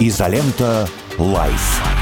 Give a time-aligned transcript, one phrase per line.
[0.00, 0.88] Изолента.
[1.18, 1.99] Live.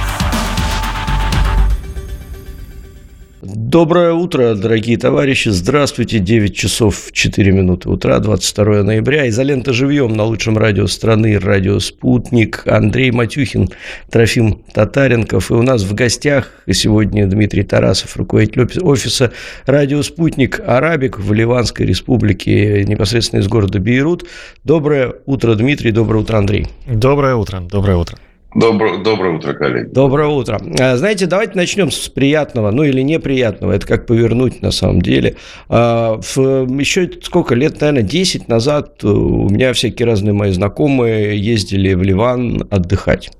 [3.41, 5.51] Доброе утро, дорогие товарищи.
[5.51, 6.19] Здравствуйте.
[6.19, 9.29] 9 часов 4 минуты утра, 22 ноября.
[9.29, 12.65] Изолента живьем на лучшем радио страны, радио «Спутник».
[12.67, 13.69] Андрей Матюхин,
[14.11, 15.53] Трофим Татаренков.
[15.53, 19.31] И у нас в гостях сегодня Дмитрий Тарасов, руководитель офиса
[19.67, 24.27] «Радио Спутник» Arabic в Ливанской республике, непосредственно из города Бейрут.
[24.65, 25.93] Доброе утро, Дмитрий.
[25.93, 26.67] Доброе утро, Андрей.
[26.89, 27.61] Доброе утро.
[27.61, 28.19] Доброе утро.
[28.55, 29.89] Доброе, доброе утро, коллеги.
[29.89, 30.59] Доброе утро.
[30.81, 35.37] А, знаете, давайте начнем с приятного, ну или неприятного, это как повернуть на самом деле.
[35.69, 42.03] А, еще сколько лет, наверное, 10 назад у меня всякие разные мои знакомые ездили в
[42.03, 43.31] Ливан отдыхать.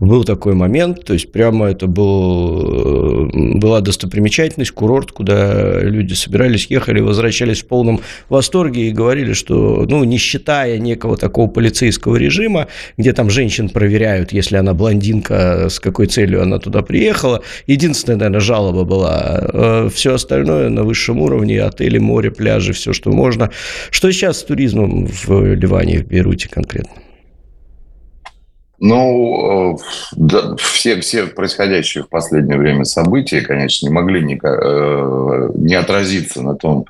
[0.00, 6.66] Был такой момент, то есть прямо это был, э, была достопримечательность, курорт, куда люди собирались,
[6.66, 12.68] ехали, возвращались в полном восторге и говорили, что, ну, не считая некого такого полицейского режима,
[12.96, 18.40] где там женщин проверяют, если она блондинка, с какой целью она туда приехала, единственная, наверное,
[18.40, 23.50] жалоба была, э, все остальное на высшем уровне, отели, море, пляжи, все, что можно.
[23.90, 27.11] Что сейчас с туризмом в Ливане, в Бейруте конкретно?
[28.84, 29.82] Ну, э,
[30.16, 36.42] да, все, все происходящие в последнее время события, конечно, не могли не, э, не отразиться
[36.42, 36.86] на том,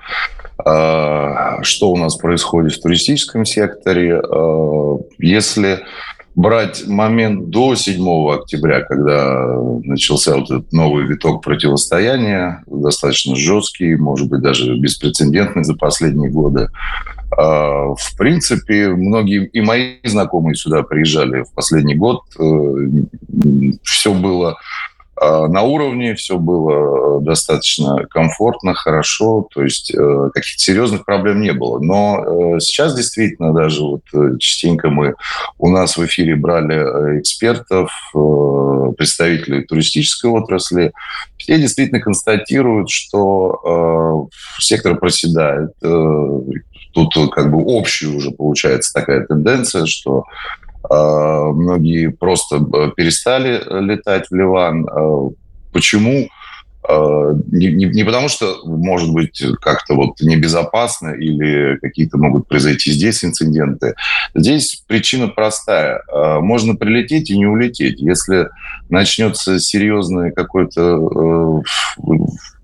[0.65, 4.23] э, что у нас происходит в туристическом секторе.
[5.19, 5.81] Если
[6.35, 14.31] брать момент до 7 октября, когда начался вот этот новый виток противостояния, достаточно жесткий, может
[14.31, 16.71] быть, даже беспрецедентный за последние годы,
[17.37, 22.23] в принципе, многие и мои знакомые сюда приезжали в последний год.
[22.39, 22.43] Э,
[23.83, 24.59] Все было
[25.17, 31.53] а, на уровне, все было достаточно комфортно, хорошо, то есть э, каких-то серьезных проблем не
[31.53, 31.79] было.
[31.79, 34.03] Но э, сейчас действительно даже вот
[34.39, 35.15] частенько мы
[35.59, 37.91] у нас в эфире брали экспертов,
[38.99, 40.93] представителей туристической отрасли,
[41.39, 45.73] все действительно констатируют, что сектор проседает,
[46.93, 50.25] тут как бы общая уже получается такая тенденция, что
[50.89, 54.87] э, многие просто э, перестали летать в Ливан.
[54.87, 55.31] Э,
[55.73, 56.29] почему?
[56.89, 62.91] Э, не, не, не потому, что, может быть, как-то вот небезопасно или какие-то могут произойти
[62.91, 63.95] здесь инциденты.
[64.35, 66.03] Здесь причина простая.
[66.13, 68.01] Э, можно прилететь и не улететь.
[68.01, 68.49] Если
[68.89, 71.63] начнется серьезное какое-то
[71.97, 72.15] э,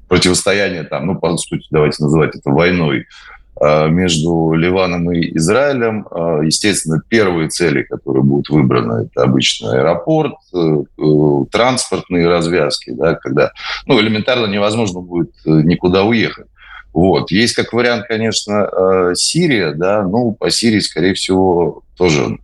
[0.08, 6.06] противостояние, там, ну, по сути, давайте называть это войной, Э, между Ливаном и Израилем.
[6.10, 13.52] Э, естественно, первые цели, которые будут выбраны, это обычно аэропорт, э, транспортные развязки, да, когда
[13.86, 16.46] ну, элементарно невозможно будет никуда уехать.
[16.92, 17.30] Вот.
[17.30, 22.38] Есть как вариант, конечно, Сирия, да, ну, по Сирии, скорее всего, тоже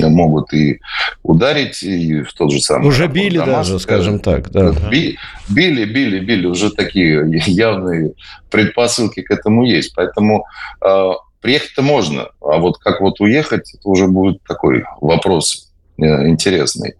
[0.00, 0.80] могут и
[1.22, 2.88] ударить, и в тот же самый...
[2.88, 4.50] Уже били Дамаск, даже, скажем так.
[4.50, 4.72] Да.
[4.90, 6.46] Би, били, били, били.
[6.46, 8.12] Уже такие явные
[8.50, 9.94] предпосылки к этому есть.
[9.94, 10.44] Поэтому
[10.84, 11.10] э,
[11.40, 16.94] приехать-то можно, а вот как вот уехать, это уже будет такой вопрос э, интересный.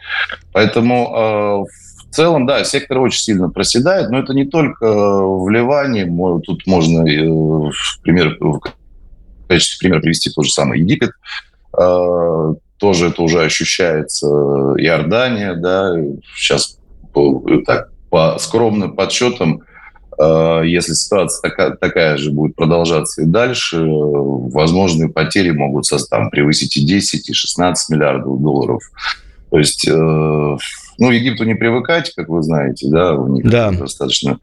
[0.52, 1.72] Поэтому э,
[2.12, 6.04] в целом, да, сектор очень сильно проседает, но это не только в Ливане.
[6.44, 8.60] Тут можно, э, в, пример, в
[9.48, 11.12] качестве примера привести тот же самый Египет,
[11.78, 15.94] э, тоже это уже ощущается Иордания, да,
[16.34, 16.78] сейчас
[17.64, 19.62] так, по скромным подсчетам,
[20.18, 26.76] э, если ситуация такая, такая же будет продолжаться и дальше, возможные потери могут там, превысить
[26.76, 28.82] и 10, и 16 миллиардов долларов.
[29.52, 33.70] То есть, э, ну, Египту не привыкать, как вы знаете, да, у них да.
[33.70, 34.40] достаточно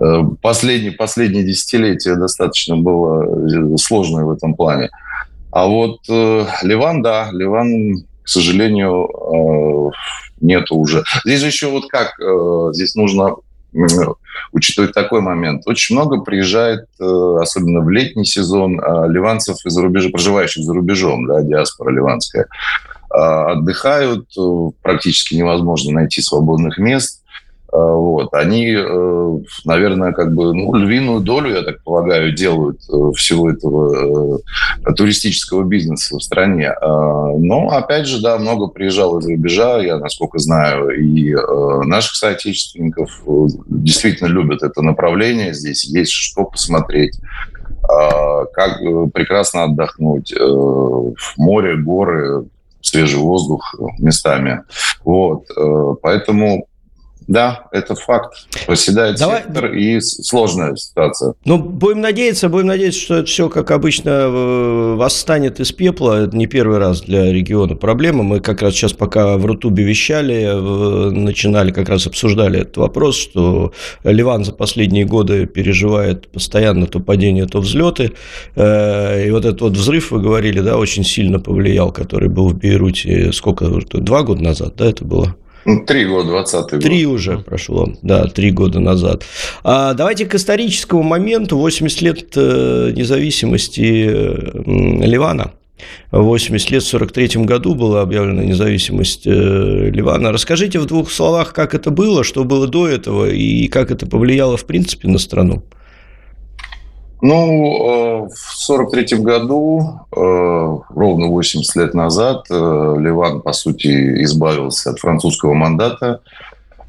[0.00, 4.88] э, последние, последние десятилетия достаточно было сложное в этом плане.
[5.56, 9.90] А вот э, Ливан, да, Ливан, к сожалению, э,
[10.42, 11.02] нету уже.
[11.24, 13.36] Здесь еще вот как, э, здесь нужно
[14.52, 15.62] учитывать такой момент.
[15.64, 21.26] Очень много приезжает, э, особенно в летний сезон, э, ливанцев из-за рубежа, проживающих за рубежом,
[21.26, 22.48] да, диаспора ливанская,
[23.14, 24.28] э, отдыхают,
[24.82, 27.22] практически невозможно найти свободных мест.
[27.72, 33.12] Э, вот, они, э, наверное, как бы ну, львиную долю, я так полагаю, делают э,
[33.16, 34.40] всего этого
[34.96, 36.72] туристического бизнеса в стране.
[36.80, 41.34] Но, опять же, да, много приезжало из рубежа, я, насколько знаю, и
[41.84, 43.10] наших соотечественников
[43.66, 47.18] действительно любят это направление, здесь есть что посмотреть
[47.82, 48.80] как
[49.12, 50.34] прекрасно отдохнуть.
[51.36, 52.46] Море, горы,
[52.80, 54.62] свежий воздух местами.
[55.04, 55.46] Вот.
[56.02, 56.66] Поэтому
[57.28, 58.46] Да, это факт.
[58.66, 59.42] Проседает Давай...
[59.42, 61.34] сектор и сложная ситуация.
[61.44, 66.24] Ну, будем надеяться, будем надеяться, что это все, как обычно, э, восстанет из пепла.
[66.24, 68.22] Это не первый раз для региона проблема.
[68.22, 73.72] Мы как раз сейчас, пока в Рутубе вещали, начинали, как раз обсуждали этот вопрос, что
[74.04, 78.12] Ливан за последние годы переживает постоянно то падение, то взлеты.
[78.54, 82.54] Э, и вот этот вот взрыв, вы говорили, да, очень сильно повлиял, который был в
[82.54, 85.34] Бейруте, сколько, два года назад, да, это было?
[85.66, 86.80] Ну, три года, 20 год.
[86.80, 89.24] Три уже прошло, да, три года назад.
[89.64, 93.82] А давайте к историческому моменту, 80 лет э, независимости
[95.04, 95.52] Ливана.
[96.12, 100.32] 80 лет в 43 году была объявлена независимость э, Ливана.
[100.32, 104.56] Расскажите в двух словах, как это было, что было до этого и как это повлияло
[104.56, 105.64] в принципе на страну.
[107.26, 110.20] Ну, э, в 1943 году, э,
[110.94, 116.20] ровно 80 лет назад, э, Ливан, по сути, избавился от французского мандата,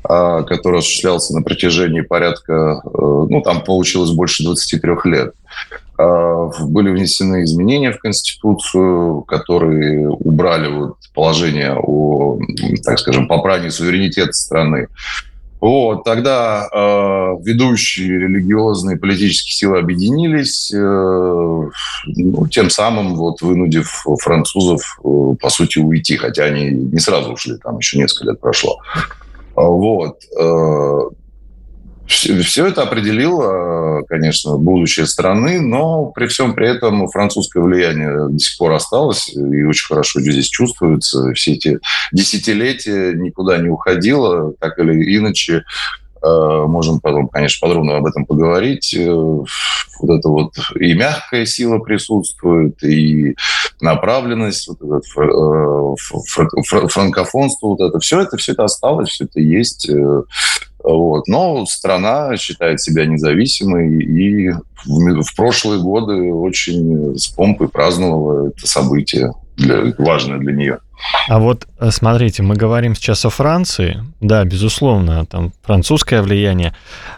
[0.04, 5.34] который осуществлялся на протяжении порядка, ну, там получилось больше 23 лет.
[5.98, 12.40] Были внесены изменения в Конституцию, которые убрали вот положение о,
[12.86, 14.88] так скажем, попрании суверенитета страны.
[15.60, 16.78] Вот, тогда э,
[17.44, 25.80] ведущие религиозные политические силы объединились, э, ну, тем самым вот вынудив французов, э, по сути,
[25.80, 28.78] уйти, хотя они не сразу ушли, там еще несколько лет прошло.
[29.56, 30.20] Вот.
[30.40, 31.00] Э,
[32.08, 38.58] все это определило, конечно, будущее страны, но при всем при этом французское влияние до сих
[38.58, 41.34] пор осталось и очень хорошо здесь чувствуется.
[41.34, 41.80] Все эти
[42.12, 45.64] десятилетия никуда не уходило, так или иначе.
[46.24, 48.94] Э, можем потом, конечно, подробно об этом поговорить.
[48.94, 53.36] Э, вот это вот и мягкая сила присутствует, и
[53.82, 55.96] направленность, вот это э,
[56.90, 59.90] франкофонство, вот это все это, все это осталось, все это есть.
[60.88, 61.28] Вот.
[61.28, 64.50] Но страна считает себя независимой и
[64.86, 70.78] в, в прошлые годы очень с помпой праздновала это событие, для, важное для нее.
[71.28, 76.74] А вот э, смотрите, мы говорим сейчас о Франции, да, безусловно, там французское влияние,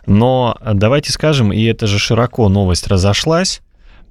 [0.06, 3.62] но давайте скажем, и это же широко новость разошлась,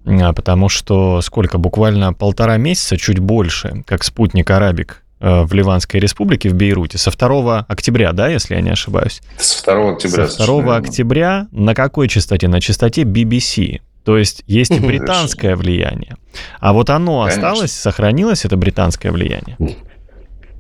[0.07, 6.49] а, потому что сколько, буквально полтора месяца, чуть больше, как спутник Арабик в Ливанской республике,
[6.49, 9.21] в Бейруте, со 2 октября, да, если я не ошибаюсь?
[9.37, 10.29] С 2 октября.
[10.29, 12.49] Со 2 октября на какой частоте?
[12.49, 13.81] На частоте BBC.
[14.05, 16.17] То есть есть и британское влияние.
[16.61, 17.49] А вот оно Конечно.
[17.51, 19.59] осталось, сохранилось, это британское влияние?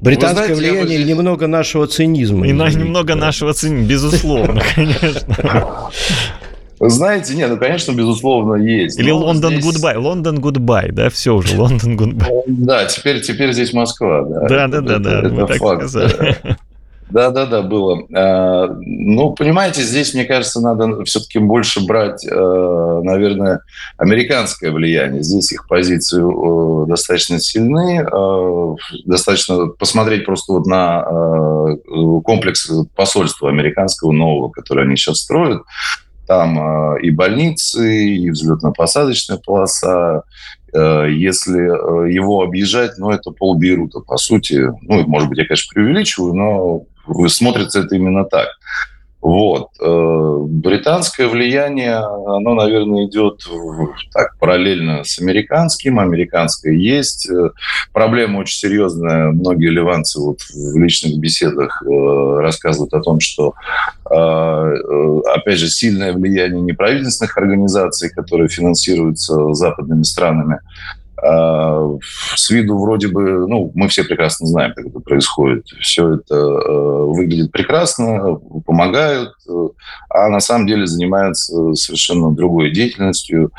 [0.00, 2.46] Британское знаете, влияние или немного нашего цинизма?
[2.46, 5.90] И немного нашего цинизма, безусловно, конечно.
[6.80, 8.98] Знаете, нет, ну, конечно, безусловно, есть.
[8.98, 9.64] Или Лондон здесь...
[9.64, 9.96] Goodbye.
[9.96, 12.30] Лондон goodbye, да, все уже, Лондон goodbye.
[12.46, 14.48] Да, теперь, теперь здесь Москва, да.
[14.48, 16.36] Да, да, да, да, мы так сказали.
[17.10, 18.06] Да, да, да, было.
[18.14, 23.60] А, ну, понимаете, здесь, мне кажется, надо все-таки больше брать, э, наверное,
[23.96, 25.22] американское влияние.
[25.22, 28.02] Здесь их позиции э, достаточно сильны.
[28.02, 28.74] Э,
[29.06, 31.04] достаточно посмотреть просто вот на
[32.24, 35.62] комплекс посольства американского нового, который они сейчас строят.
[36.28, 40.24] Там э, и больницы, и взлетно-посадочная полоса.
[40.74, 44.70] Э, если э, его объезжать, ну, это пол Бейрута, по сути.
[44.82, 48.48] Ну, может быть, я, конечно, преувеличиваю, но смотрится это именно так.
[49.20, 49.70] Вот.
[49.80, 53.42] Э, британское влияние, оно, наверное, идет
[54.12, 55.98] так, параллельно с американским.
[55.98, 57.28] Американское есть.
[57.28, 57.50] Э,
[57.92, 59.32] проблема очень серьезная.
[59.32, 63.54] Многие ливанцы вот в личных беседах э, рассказывают о том, что,
[64.04, 70.60] опять же, сильное влияние неправительственных организаций, которые финансируются западными странами,
[71.20, 75.66] с виду вроде бы, ну, мы все прекрасно знаем, как это происходит.
[75.80, 79.68] Все это э, выглядит прекрасно, помогают, э,
[80.10, 83.50] а на самом деле занимаются совершенно другой деятельностью,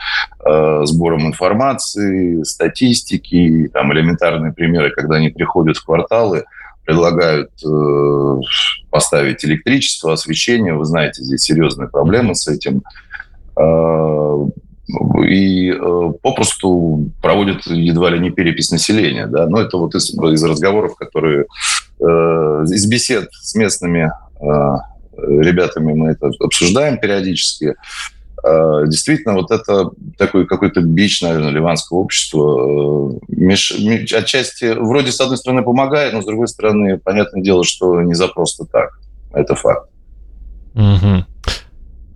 [0.46, 6.46] э, сбором информации, статистики, там элементарные примеры, когда они приходят в кварталы,
[6.86, 7.51] предлагают
[8.89, 10.74] поставить электричество, освещение.
[10.74, 12.82] Вы знаете, здесь серьезные проблемы с этим
[15.24, 19.27] и э, попросту проводят едва ли не перепись населения.
[19.27, 19.48] Да?
[19.48, 21.46] Но это вот из, из разговоров, которые
[22.00, 24.46] э, из бесед с местными э,
[25.17, 27.75] ребятами мы это обсуждаем периодически.
[28.41, 33.19] Действительно, вот это такой какой-то бич, наверное, ливанского общества.
[33.27, 38.29] Отчасти вроде с одной стороны помогает, но с другой стороны, понятное дело, что не за
[38.29, 38.98] просто так.
[39.34, 39.89] Это факт.
[40.74, 41.25] Угу.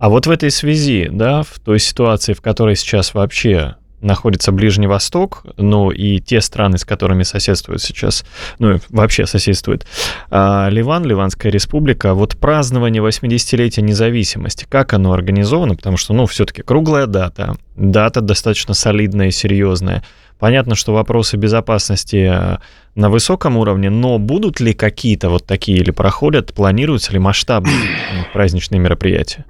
[0.04, 4.86] А вот в этой связи, да, в той ситуации, в которой сейчас вообще находится Ближний
[4.86, 8.26] Восток, ну и те страны, с которыми соседствуют сейчас,
[8.58, 9.86] ну вообще соседствует
[10.28, 16.60] а, Ливан, Ливанская республика, вот празднование 80-летия независимости, как оно организовано, потому что, ну, все-таки
[16.60, 20.04] круглая дата, дата достаточно солидная и серьезная.
[20.38, 22.60] Понятно, что вопросы безопасности а,
[22.94, 27.96] на высоком уровне, но будут ли какие-то вот такие или проходят, планируются ли масштабные
[28.34, 29.46] праздничные мероприятия?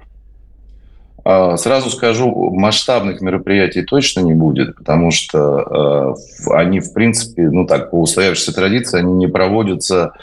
[1.27, 6.15] А, сразу скажу, масштабных мероприятий точно не будет, потому что
[6.47, 10.13] э, они, в принципе, ну так, по устоявшейся традиции, они не проводятся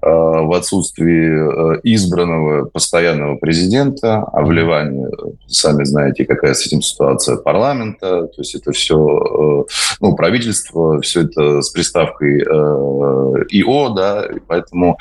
[0.00, 5.08] в отсутствии э, избранного постоянного президента, а в Ливане,
[5.48, 9.64] сами знаете, какая с этим ситуация парламента, то есть это все, э,
[10.00, 14.98] ну, правительство, все это с приставкой ИО, да, и поэтому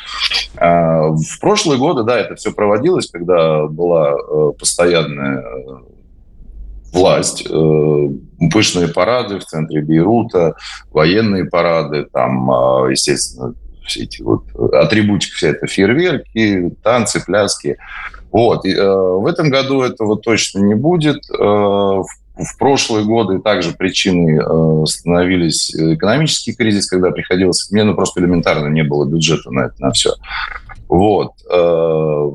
[0.55, 4.15] в прошлые годы, да, это все проводилось, когда была
[4.53, 5.43] постоянная
[6.91, 7.47] власть,
[8.51, 10.55] пышные парады в центре Бейрута,
[10.91, 12.49] военные парады, там,
[12.89, 13.53] естественно,
[13.87, 17.77] все эти вот э, атрибутики, вся это фейерверки, танцы, пляски.
[18.31, 18.65] Вот.
[18.65, 21.17] И, э, в этом году этого точно не будет.
[21.29, 27.71] Э, в, в прошлые годы также причиной э, становились экономический кризис, когда приходилось...
[27.71, 30.13] Мне ну, просто элементарно не было бюджета на это, на все.
[30.87, 31.31] Вот.
[31.51, 32.31] Э,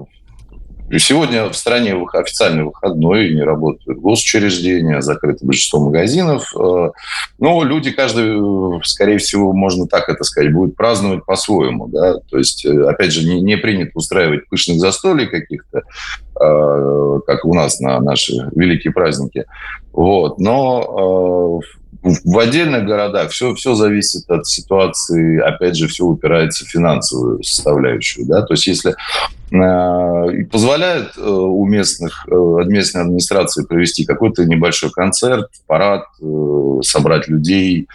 [0.99, 6.53] Сегодня в стране официальный выходной, не работают госучреждения, закрыто большинство магазинов.
[6.55, 6.91] Э,
[7.39, 11.89] но люди, каждый, скорее всего, можно так это сказать, будет праздновать по-своему.
[11.89, 12.19] Да?
[12.31, 17.55] То есть, э, опять же, не, не принято устраивать пышных застолий каких-то, э, как у
[17.55, 19.47] нас на наши великие праздники.
[19.93, 20.39] Вот.
[20.39, 21.61] Но
[22.02, 28.26] в отдельных городах все, все зависит от ситуации, опять же, все упирается в финансовую составляющую.
[28.26, 28.42] Да?
[28.42, 32.35] То есть если э, позволяет э, у местных, э,
[32.66, 37.87] местной администрации провести какой-то небольшой концерт, парад, э, собрать людей,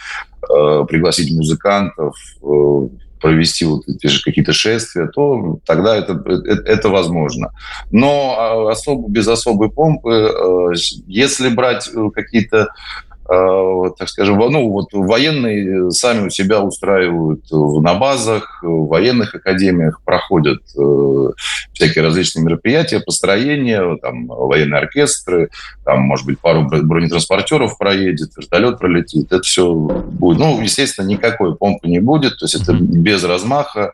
[0.42, 2.88] э, пригласить музыкантов, э,
[3.20, 7.52] провести вот эти же какие-то шествия, то тогда это, это, это возможно.
[7.92, 10.68] Но а, особо, без особой помпы, э,
[11.08, 12.70] если брать э, какие-то
[13.07, 20.02] Э, так скажем, ну, вот военные сами у себя устраивают на базах, в военных академиях
[20.06, 21.30] проходят э,
[21.74, 25.50] всякие различные мероприятия, построения, там, военные оркестры,
[25.84, 30.40] там, может быть, пару бронетранспортеров проедет, вертолет пролетит, это все будет.
[30.40, 33.92] Ну, естественно, никакой помпы не будет, то есть это без размаха,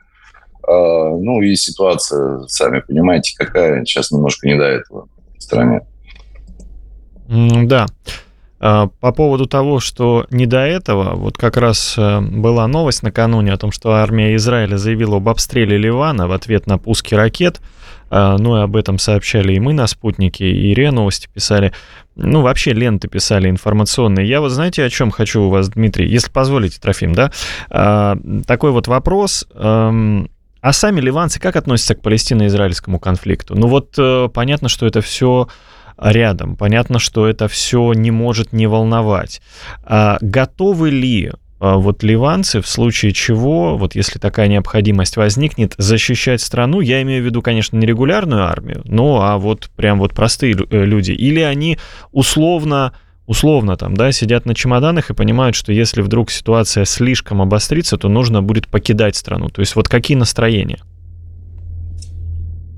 [0.62, 5.82] э, ну, и ситуация, сами понимаете, какая, сейчас немножко не до этого в стране.
[7.28, 7.88] Да.
[8.66, 13.52] А, по поводу того, что не до этого, вот как раз э, была новость накануне
[13.52, 17.60] о том, что армия Израиля заявила об обстреле Ливана в ответ на пуски ракет.
[18.10, 21.74] А, ну и об этом сообщали и мы на спутнике, и РИА новости писали.
[22.16, 24.26] Ну, вообще ленты писали информационные.
[24.30, 27.34] Я вот знаете, о чем хочу у вас, Дмитрий, если позволите, Трофим, да?
[27.70, 28.16] А,
[28.48, 29.46] такой вот вопрос.
[29.56, 30.30] Эм,
[30.62, 33.56] а сами ливанцы как относятся к палестино-израильскому конфликту?
[33.58, 35.50] Ну вот э, понятно, что это все
[36.00, 36.56] рядом.
[36.56, 39.42] Понятно, что это все не может не волновать.
[39.84, 41.32] А готовы ли
[41.64, 47.24] а, вот ливанцы в случае чего, вот если такая необходимость возникнет, защищать страну, я имею
[47.24, 51.40] в виду, конечно, не регулярную армию, но а вот прям вот простые э, люди, или
[51.40, 51.80] они
[52.12, 52.92] условно
[53.28, 58.10] условно там, да, сидят на чемоданах и понимают, что если вдруг ситуация слишком обострится, то
[58.10, 59.48] нужно будет покидать страну.
[59.48, 60.80] То есть вот какие настроения?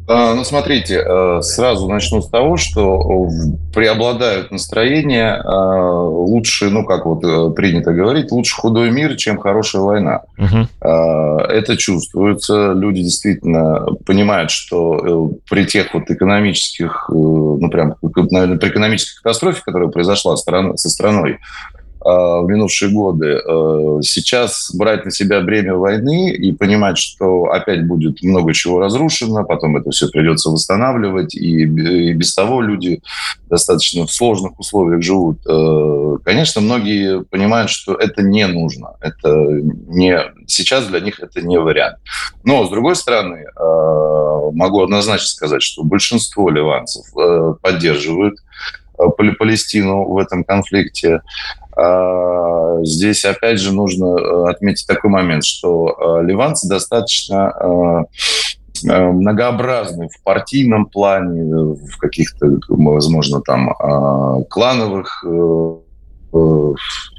[0.08, 3.28] А, ну, смотрите, э, сразу начну с того, что
[3.74, 9.82] преобладают настроения а, лучше, ну, как вот э, принято говорить, лучше худой мир, чем хорошая
[9.82, 10.22] война.
[10.38, 10.68] Угу.
[10.82, 12.74] Это чувствуется.
[12.74, 19.62] Люди действительно понимают, что э, при тех вот экономических, ну, прям, наверное, при экономической катастрофе,
[19.66, 21.40] которая произошла со страной,
[22.08, 23.42] в минувшие годы.
[23.44, 29.44] Э, сейчас брать на себя бремя войны и понимать, что опять будет много чего разрушено,
[29.44, 33.02] потом это все придется восстанавливать, и без того люди
[33.50, 35.40] достаточно в сложных условиях живут.
[35.48, 38.92] Э, конечно, многие понимают, что это не нужно.
[39.02, 39.32] Это
[39.88, 40.20] не...
[40.46, 41.98] Сейчас для них это не вариант.
[42.44, 43.46] Но, с другой стороны,
[44.54, 47.06] могу однозначно сказать, что большинство ливанцев
[47.62, 48.38] поддерживают
[48.96, 51.22] Палестину в этом конфликте.
[51.76, 58.08] А, здесь, опять же, нужно э, отметить такой момент, что э, ливанцы достаточно
[58.84, 63.74] э, многообразны в партийном плане, в каких-то, возможно, там
[64.50, 65.24] клановых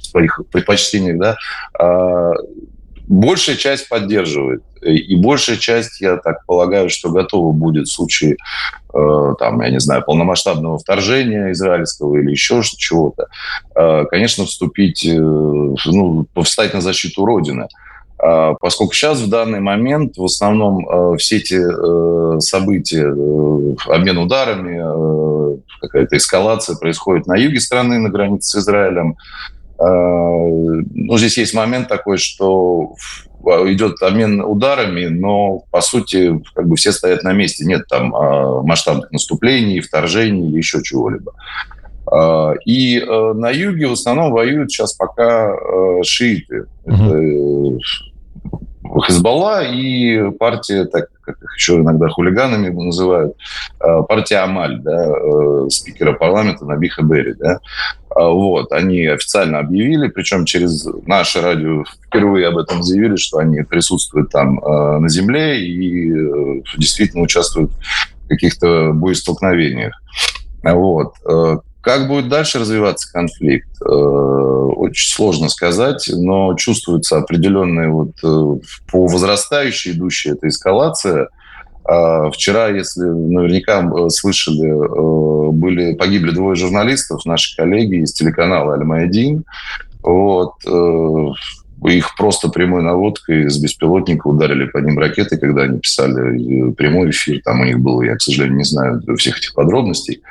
[0.02, 2.34] своих предпочтениях, да,
[3.06, 4.62] большая часть поддерживает.
[4.82, 8.36] И большая часть, я так полагаю, что готова будет в случае,
[8.94, 13.26] э, там, я не знаю, полномасштабного вторжения израильского или еще чего-то,
[13.74, 17.68] э, конечно, вступить, э, ну, встать на защиту Родины.
[18.18, 24.18] А, поскольку сейчас в данный момент в основном э, все эти э, события, э, обмен
[24.18, 29.16] ударами, какая-то эскалация происходит на юге страны, на границе с Израилем.
[29.78, 32.94] А, ну, здесь есть момент такой, что
[33.44, 37.64] идет обмен ударами, но, по сути, как бы все стоят на месте.
[37.64, 41.32] Нет там а, масштабных наступлений, вторжений или еще чего-либо.
[42.64, 45.52] И на юге в основном воюют сейчас пока
[46.04, 46.66] шииты.
[46.84, 47.78] Это
[49.04, 53.34] Хизбалла и партия, так как их еще иногда хулиганами называют,
[53.80, 57.34] э, партия Амаль, да, э, спикера парламента Набиха Берри.
[57.34, 57.58] Да.
[58.14, 63.62] А вот, они официально объявили, причем через наше радио впервые об этом заявили, что они
[63.62, 67.72] присутствуют там э, на земле и действительно участвуют
[68.24, 69.94] в каких-то боестолкновениях.
[70.62, 71.14] Вот.
[71.86, 78.56] Как будет дальше развиваться конфликт, э, очень сложно сказать, но чувствуется определенная вот э,
[78.90, 81.28] по возрастающей идущая эта эскалация.
[81.84, 89.44] А вчера, если наверняка э, слышали, были, погибли двое журналистов, наши коллеги из телеканала «Аль-Майдин».
[90.02, 90.54] Вот,
[91.84, 97.40] их просто прямой наводкой с беспилотника ударили по ним ракеты, когда они писали прямой эфир.
[97.44, 100.22] Там у них было, я, к сожалению, не знаю всех этих подробностей.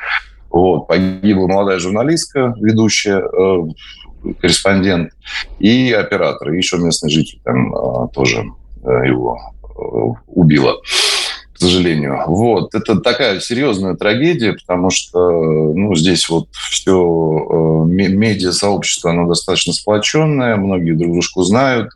[0.56, 5.12] Вот, погибла молодая журналистка, ведущая, э, корреспондент,
[5.60, 8.46] и оператор, и еще местный житель там э, тоже
[8.86, 10.78] э, его э, убила
[11.56, 12.22] к сожалению.
[12.28, 12.74] Вот.
[12.74, 15.20] Это такая серьезная трагедия, потому что
[15.74, 21.90] ну, здесь вот все э, медиа-сообщество, оно достаточно сплоченное, многие друг дружку знают.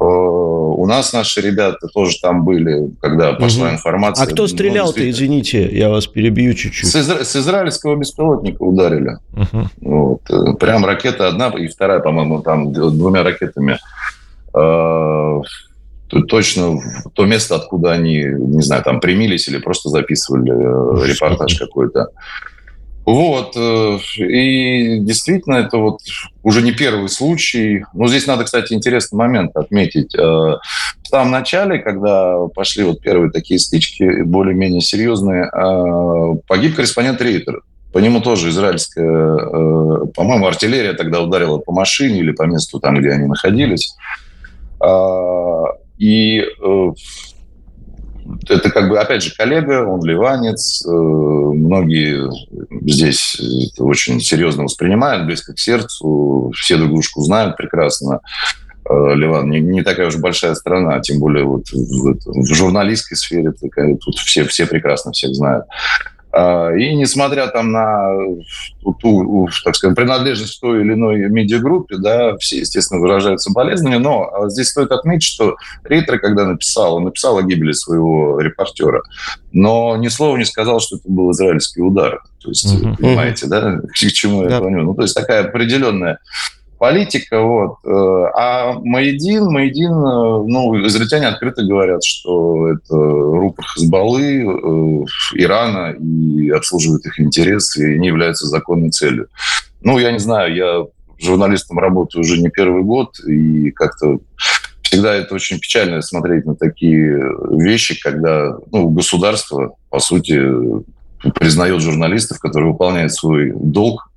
[0.00, 3.74] Э, у нас наши ребята тоже там были, когда пошла угу.
[3.74, 4.24] информация.
[4.24, 6.88] А кто ну, стрелял-то, ну, извините, я вас перебью чуть-чуть.
[6.88, 9.18] С, изра- с израильского беспилотника ударили.
[9.32, 9.68] Угу.
[9.80, 10.20] Вот.
[10.30, 13.78] Э, прям ракета одна и вторая, по-моему, там двумя ракетами.
[14.54, 15.40] Э,
[16.28, 20.50] точно в то место, откуда они, не знаю, там примились или просто записывали
[21.08, 22.08] репортаж какой-то.
[23.08, 23.56] Вот.
[23.56, 26.00] Э, и действительно, это вот
[26.42, 27.82] уже не первый случай.
[27.94, 30.14] Ну, здесь надо, кстати, интересный момент отметить.
[30.14, 37.22] Э, в самом начале, когда пошли вот первые такие стычки, более-менее серьезные, э, погиб корреспондент
[37.22, 37.62] Рейтер.
[37.94, 39.38] По нему тоже израильская,
[40.14, 43.94] по-моему, артиллерия тогда ударила по машине или по месту там, где они находились.
[45.96, 46.44] И
[48.48, 52.30] это как бы, опять же, коллега, он ливанец, э, многие
[52.90, 53.40] здесь
[53.78, 58.20] очень серьезно воспринимают, близко к сердцу, все друг дружку знают прекрасно.
[58.88, 63.52] Э, Ливан не, не такая уж большая страна, тем более вот в, в журналистской сфере
[63.52, 65.66] такая, тут все, все прекрасно всех знают.
[66.38, 68.12] А, и несмотря там на
[69.00, 74.48] ту, так сказать, принадлежность той или иной медиагруппе, да, все, естественно, выражают соболезнования, но а,
[74.48, 79.02] здесь стоит отметить, что Рейтер, когда написал, он написал о гибели своего репортера,
[79.50, 82.22] но ни слова не сказал, что это был израильский удар.
[82.40, 82.96] То есть, uh-huh.
[82.98, 84.84] понимаете, да, к чему я клоню?
[84.84, 86.20] Ну, то есть такая определенная
[86.78, 87.40] политика.
[87.42, 87.78] Вот.
[87.84, 95.92] Э, а Маедин, Маедин, э, ну, израильтяне открыто говорят, что это рупор Хазбаллы, э, Ирана,
[95.92, 99.28] и обслуживает их интересы, и не является законной целью.
[99.82, 100.86] Ну, я не знаю, я
[101.20, 104.18] журналистом работаю уже не первый год, и как-то
[104.82, 110.40] всегда это очень печально смотреть на такие вещи, когда ну, государство, по сути,
[111.34, 114.08] признает журналистов, которые выполняют свой долг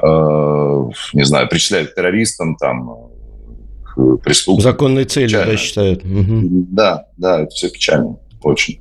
[0.00, 3.10] не знаю, причисляют к террористам, там,
[3.84, 4.62] к преступникам.
[4.72, 6.04] Законной целью, да, считают.
[6.04, 6.66] Угу.
[6.70, 8.80] Да, да, это все печально, очень.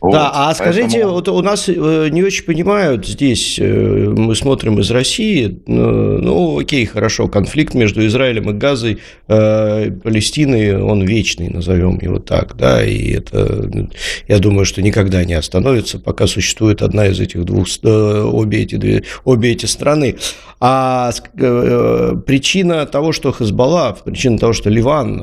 [0.00, 1.12] Вот, да, а скажите, поэтому...
[1.14, 6.84] вот у нас э, не очень понимают здесь, э, мы смотрим из России, ну, окей,
[6.86, 13.12] хорошо, конфликт между Израилем и Газой, э, Палестиной, он вечный, назовем его так, да, и
[13.12, 13.70] это,
[14.28, 19.04] я думаю, что никогда не остановится, пока существует одна из этих двух, обе эти, две,
[19.24, 20.16] обе эти страны.
[20.60, 25.20] А причина того, что Хезбалла, причина того, что Ливан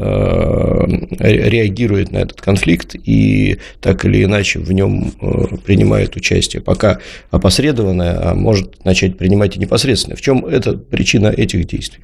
[1.19, 6.99] реагирует на этот конфликт и так или иначе иначе в нем э, принимает участие, пока
[7.31, 10.15] опосредованное, а может начать принимать и непосредственно.
[10.15, 12.03] В чем это причина этих действий?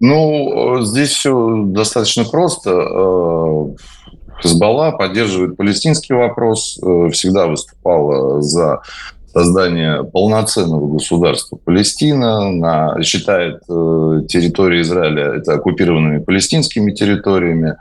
[0.00, 2.70] Ну, здесь все достаточно просто.
[2.70, 3.66] Э,
[4.42, 8.80] Хезбалла поддерживает палестинский вопрос, э, всегда выступала за
[9.32, 17.76] создания полноценного государства Палестина, на, считает э, территории Израиля это оккупированными палестинскими территориями.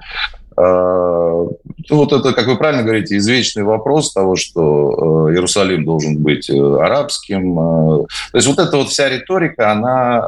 [0.58, 1.48] Э,
[1.90, 6.54] вот это, как вы правильно говорите, извечный вопрос того, что э, Иерусалим должен быть э,
[6.54, 7.60] арабским.
[7.60, 10.22] Э, то есть вот эта вот вся риторика, она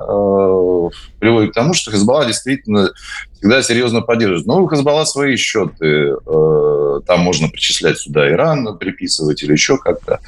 [1.20, 2.92] приводит к тому, что Хезбалла действительно
[3.40, 4.48] всегда серьезно поддерживает.
[4.48, 6.16] Но у Хезбалла свои счеты.
[7.06, 10.20] Там можно причислять сюда Иран, приписывать или еще как-то.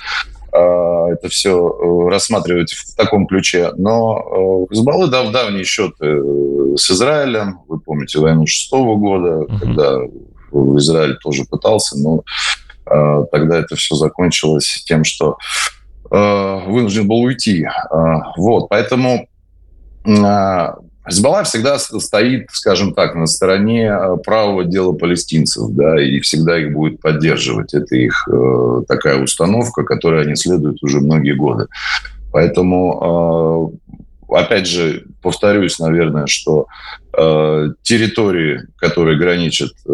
[0.52, 3.72] А, это все э, рассматривать в таком ключе.
[3.78, 7.60] Но э, Хизбаллы дав давние счеты э, с Израилем.
[7.68, 9.60] Вы помните войну шестого года, uh-huh.
[9.60, 10.00] когда
[10.78, 12.24] Израиль тоже пытался, но
[12.86, 15.38] тогда это все закончилось тем, что
[16.10, 17.68] вынужден был уйти.
[18.36, 19.28] Вот, поэтому
[21.08, 26.74] Хезбалла всегда стоит, скажем так, на стороне э, правого дела палестинцев, да, и всегда их
[26.74, 27.74] будет поддерживать.
[27.74, 31.68] Это их э, такая установка, которой они следуют уже многие годы.
[32.32, 33.74] Поэтому,
[34.30, 36.68] э, опять же, повторюсь, наверное, что
[37.18, 39.90] э, территории, которые граничат, э,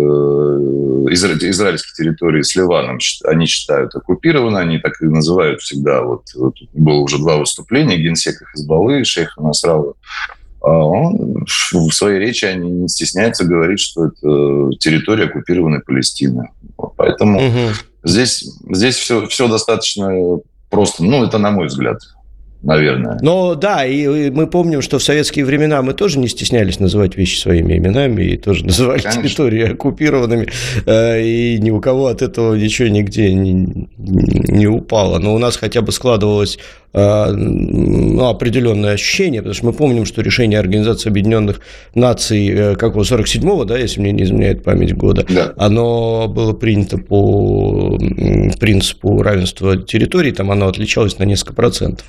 [1.07, 6.01] израильские территории с Ливаном, они считают оккупированы, они так и называют всегда.
[6.01, 9.93] Вот, вот было уже два выступления генсека Хизбаллы, шейха Насрала,
[10.71, 16.49] он в своей речи не стесняется говорить, что это территория оккупированной Палестины.
[16.97, 17.73] Поэтому угу.
[18.04, 21.04] здесь, здесь все, все достаточно просто.
[21.04, 21.99] Ну, это на мой взгляд
[22.65, 23.19] наверное.
[23.21, 27.39] Но да, и мы помним, что в советские времена мы тоже не стеснялись называть вещи
[27.39, 29.21] своими именами и тоже называли Конечно.
[29.21, 30.47] территории оккупированными,
[30.86, 35.19] э, и ни у кого от этого ничего нигде не, не упало.
[35.19, 40.21] Но у нас хотя бы складывалось Э, ну, определенное ощущение, потому что мы помним, что
[40.21, 41.60] решение Организации Объединенных
[41.93, 45.53] Наций, э, как у 47-го, да, если мне не изменяет память года, да.
[45.58, 47.97] оно было принято по
[48.60, 52.05] принципу равенства территорий, там оно отличалось на несколько процентов.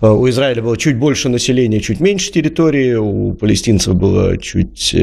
[0.00, 4.94] Э, у Израиля было чуть больше населения, чуть меньше территории, у палестинцев было чуть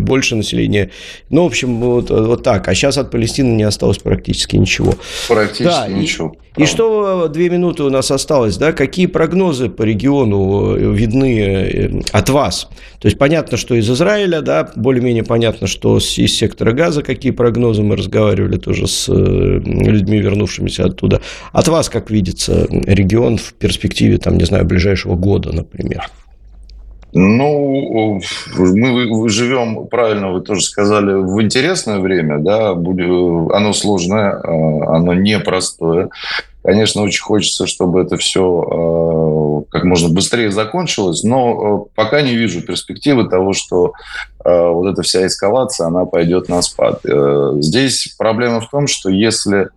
[0.00, 0.90] больше населения.
[1.30, 2.68] Ну, в общем, вот, вот так.
[2.68, 4.94] А сейчас от Палестины не осталось практически ничего.
[5.28, 6.36] Практически да, ничего.
[6.40, 11.40] И, и что две минуты у нас осталось, да, какие прогнозы по региону э, видны
[11.40, 12.68] э, от вас?
[13.00, 17.82] То есть понятно, что из Израиля, да, более-менее понятно, что из сектора газа какие прогнозы,
[17.82, 21.20] мы разговаривали тоже с э, людьми, вернувшимися оттуда.
[21.52, 26.08] От вас, как видится, регион в перспективе, там, не знаю, ближайшего года, например?
[27.14, 28.20] Ну,
[28.56, 36.08] мы живем, правильно вы тоже сказали, в интересное время, да, оно сложное, оно непростое.
[36.64, 42.34] Конечно, очень хочется, чтобы это все э, как можно быстрее закончилось, но э, пока не
[42.34, 43.92] вижу перспективы того, что
[44.42, 47.00] э, вот эта вся эскалация, она пойдет на спад.
[47.60, 49.68] Здесь проблема в том, что если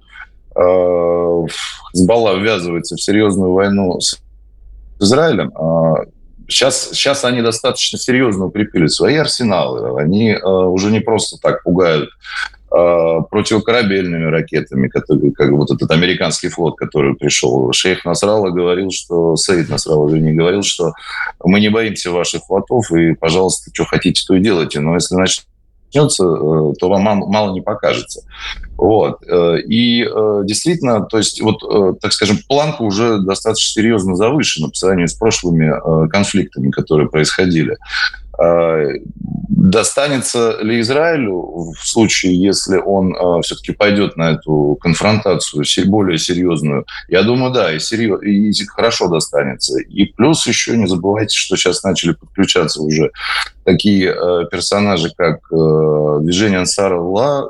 [0.56, 4.18] Хизбалла ввязывается в серьезную войну с
[5.00, 5.52] Израилем,
[6.48, 10.00] сейчас, сейчас они достаточно серьезно укрепили свои арсеналы.
[10.00, 12.10] Они уже не просто так пугают
[12.70, 17.72] Э, противокорабельными ракетами, которые, как вот этот американский флот, который пришел.
[17.72, 20.92] Шейх Насралла говорил, что, Саид Насралла, вернее, говорил, что
[21.42, 24.82] мы не боимся ваших флотов, и, пожалуйста, что хотите, то и делайте.
[24.82, 25.16] Но если
[25.88, 28.22] начнется, э, то вам мало, не покажется.
[28.78, 29.20] Вот.
[29.28, 30.08] Э, и
[30.44, 36.10] действительно, то есть, вот, так скажем, планка уже достаточно серьезно завышена по сравнению с прошлыми
[36.10, 37.78] конфликтами, которые происходили.
[38.40, 38.94] Э,
[39.50, 46.86] достанется ли Израилю в случае, если он э, все-таки пойдет на эту конфронтацию более серьезную?
[47.08, 49.80] Я думаю, да, и, серьез, и хорошо достанется.
[49.80, 53.12] И плюс еще не забывайте, что сейчас начали подключаться уже
[53.66, 57.50] такие э, персонажи, как движение Ансар Алла,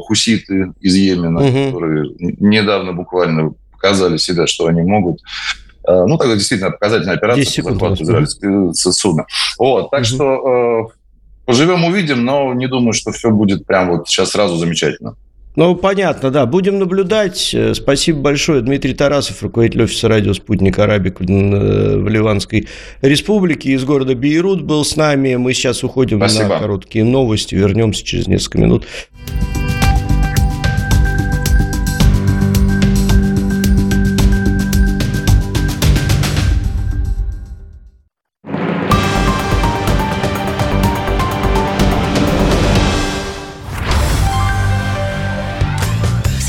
[0.00, 1.72] хуситы из Йемена, угу.
[1.72, 5.20] которые недавно буквально показали себя, что они могут
[6.06, 9.26] ну, тогда действительно показательная операция по захвату израильского судна.
[9.58, 10.98] Вот, так mm что э,
[11.46, 15.16] поживем, увидим, но не думаю, что все будет прям вот сейчас сразу замечательно.
[15.58, 16.46] Ну, понятно, да.
[16.46, 17.52] Будем наблюдать.
[17.52, 18.60] Э, спасибо большое.
[18.60, 22.68] Дмитрий Тарасов, руководитель офиса радио «Спутник Арабик» в Ливанской
[23.02, 25.34] Республике из города Бейрут был с нами.
[25.34, 26.48] Мы сейчас уходим Спасибо.
[26.50, 27.56] на короткие новости.
[27.56, 28.86] Вернемся через несколько минут.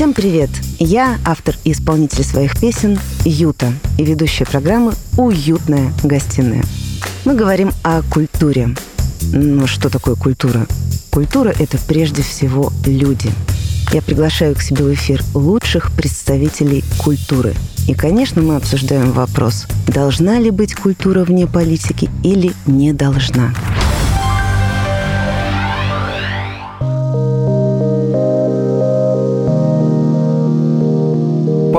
[0.00, 0.48] Всем привет!
[0.78, 6.64] Я автор и исполнитель своих песен Юта и ведущая программы «Уютная гостиная».
[7.26, 8.74] Мы говорим о культуре.
[9.30, 10.66] Но что такое культура?
[11.10, 13.30] Культура– это прежде всего люди.
[13.92, 17.54] я приглашаю к себе в эфир лучших представителей культуры.
[17.86, 23.52] И, конечно, мы обсуждаем вопрос, должна ли быть культура вне политики или не должна.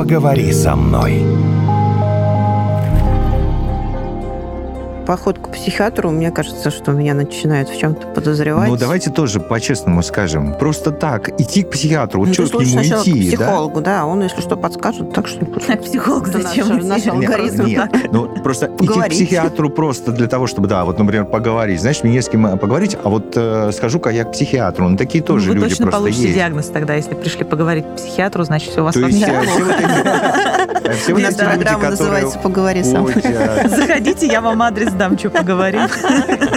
[0.01, 1.23] Поговори со мной.
[5.05, 8.69] Поход к психиатру, мне кажется, что меня начинают в чем-то подозревать.
[8.69, 10.53] Ну, давайте тоже по-честному скажем.
[10.53, 13.99] Просто так, идти к психиатру, вот ну, что к нему идти, к психологу, да?
[13.99, 15.45] да, он, если что, подскажет, так что...
[15.67, 17.65] А психолог зачем наш, наш алгоритм.
[17.65, 21.81] Нет, ну, просто идти к психиатру просто для того, чтобы, да, вот, например, поговорить.
[21.81, 24.87] Знаешь, мне не с кем э, поговорить, а вот э, схожу-ка я к психиатру.
[24.87, 26.35] Ну, такие тоже ну, вы люди точно просто получите есть.
[26.35, 29.75] диагноз тогда, если пришли поговорить к психиатру, значит, все у вас То есть, все вот
[29.79, 30.91] эти...
[30.91, 33.13] Все вот эти люди, называется «Поговори со мной».
[33.67, 35.81] Заходите, я вам адрес дам, что поговорим.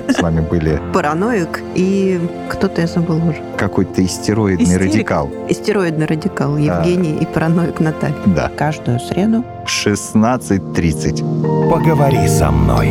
[0.09, 0.79] С вами были...
[0.93, 3.43] Параноик и кто-то, я забыл уже.
[3.57, 4.93] Какой-то истероидный Истерик.
[4.93, 5.31] радикал.
[5.49, 8.15] Истероидный радикал Евгений и параноик Наталья.
[8.27, 8.51] Да.
[8.51, 9.43] Каждую среду.
[9.65, 11.71] 16.30.
[11.71, 12.91] Поговори со мной.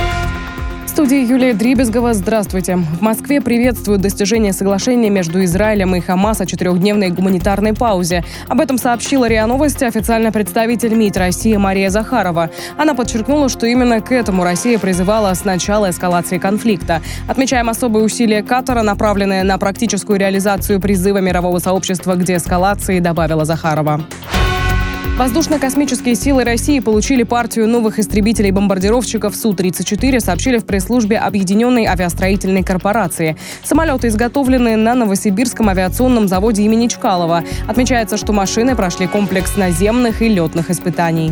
[0.91, 2.13] Студии Юлия Дрибезгова.
[2.13, 2.75] Здравствуйте.
[2.75, 8.25] В Москве приветствуют достижение соглашения между Израилем и Хамас о четырехдневной гуманитарной паузе.
[8.49, 12.49] Об этом сообщила РИА Новости официальный представитель МИД России Мария Захарова.
[12.77, 17.01] Она подчеркнула, что именно к этому Россия призывала с начала эскалации конфликта.
[17.25, 24.01] Отмечаем особые усилия Катара, направленные на практическую реализацию призыва мирового сообщества к деэскалации, добавила Захарова.
[25.21, 33.37] Воздушно-космические силы России получили партию новых истребителей-бомбардировщиков Су-34, сообщили в пресс-службе Объединенной авиастроительной корпорации.
[33.63, 37.43] Самолеты изготовлены на Новосибирском авиационном заводе имени Чкалова.
[37.67, 41.31] Отмечается, что машины прошли комплекс наземных и летных испытаний.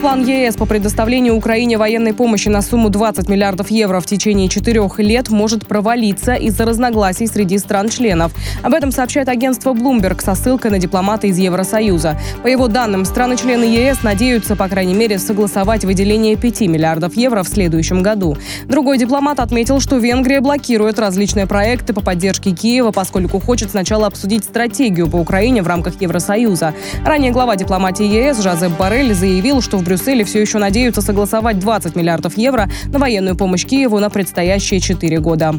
[0.00, 4.98] План ЕС по предоставлению Украине военной помощи на сумму 20 миллиардов евро в течение четырех
[4.98, 8.32] лет может провалиться из-за разногласий среди стран-членов.
[8.62, 12.20] Об этом сообщает агентство Bloomberg со ссылкой на дипломата из Евросоюза.
[12.42, 17.48] По его данным, страны-члены ЕС надеются, по крайней мере, согласовать выделение 5 миллиардов евро в
[17.48, 18.36] следующем году.
[18.66, 24.44] Другой дипломат отметил, что Венгрия блокирует различные проекты по поддержке Киева, поскольку хочет сначала обсудить
[24.44, 26.74] стратегию по Украине в рамках Евросоюза.
[27.02, 31.96] Ранее глава дипломатии ЕС Жозеп Барель заявил, что в Брюсселе все еще надеются согласовать 20
[31.96, 35.54] миллиардов евро на военную помощь Киеву на предстоящие четыре года.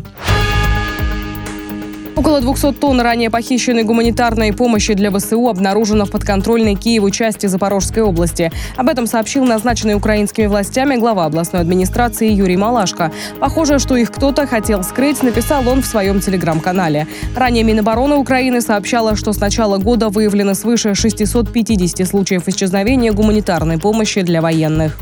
[2.18, 8.02] Около 200 тонн ранее похищенной гуманитарной помощи для ВСУ обнаружено в подконтрольной Киеву части Запорожской
[8.02, 8.52] области.
[8.76, 13.12] Об этом сообщил назначенный украинскими властями глава областной администрации Юрий Малашко.
[13.40, 17.06] Похоже, что их кто-то хотел скрыть, написал он в своем телеграм-канале.
[17.36, 24.22] Ранее Минобороны Украины сообщала, что с начала года выявлено свыше 650 случаев исчезновения гуманитарной помощи
[24.22, 24.98] для военных.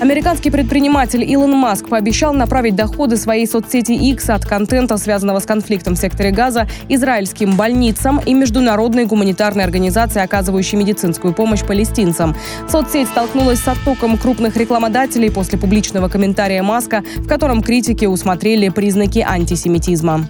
[0.00, 5.94] Американский предприниматель Илон Маск пообещал направить доходы своей соцсети X от контента, связанного с конфликтом
[5.94, 12.36] в секторе Газа, израильским больницам и международной гуманитарной организации, оказывающей медицинскую помощь палестинцам.
[12.68, 19.20] Соцсеть столкнулась с оттоком крупных рекламодателей после публичного комментария Маска, в котором критики усмотрели признаки
[19.20, 20.28] антисемитизма.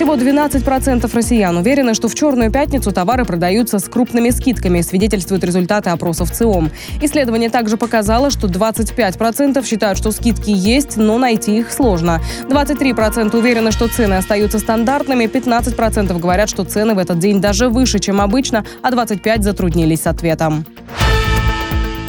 [0.00, 5.90] Всего 12% россиян уверены, что в Черную пятницу товары продаются с крупными скидками, свидетельствуют результаты
[5.90, 6.70] опросов ЦИОМ.
[7.02, 12.22] Исследование также показало, что 25% считают, что скидки есть, но найти их сложно.
[12.48, 17.98] 23% уверены, что цены остаются стандартными, 15% говорят, что цены в этот день даже выше,
[17.98, 20.64] чем обычно, а 25% затруднились с ответом.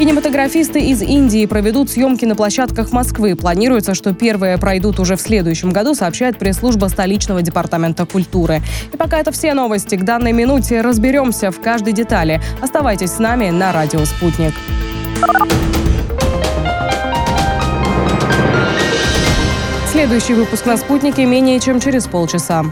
[0.02, 3.36] Кинематографисты из Индии проведут съемки на площадках Москвы.
[3.36, 8.64] Планируется, что первые пройдут уже в следующем году, сообщает пресс-служба столичного департамента культуры.
[8.92, 9.94] И пока это все новости.
[9.94, 12.42] К данной минуте разберемся в каждой детали.
[12.64, 14.56] Оставайтесь с нами на радио «Спутник».
[19.92, 22.66] Следующий выпуск на «Спутнике» менее чем через полчаса.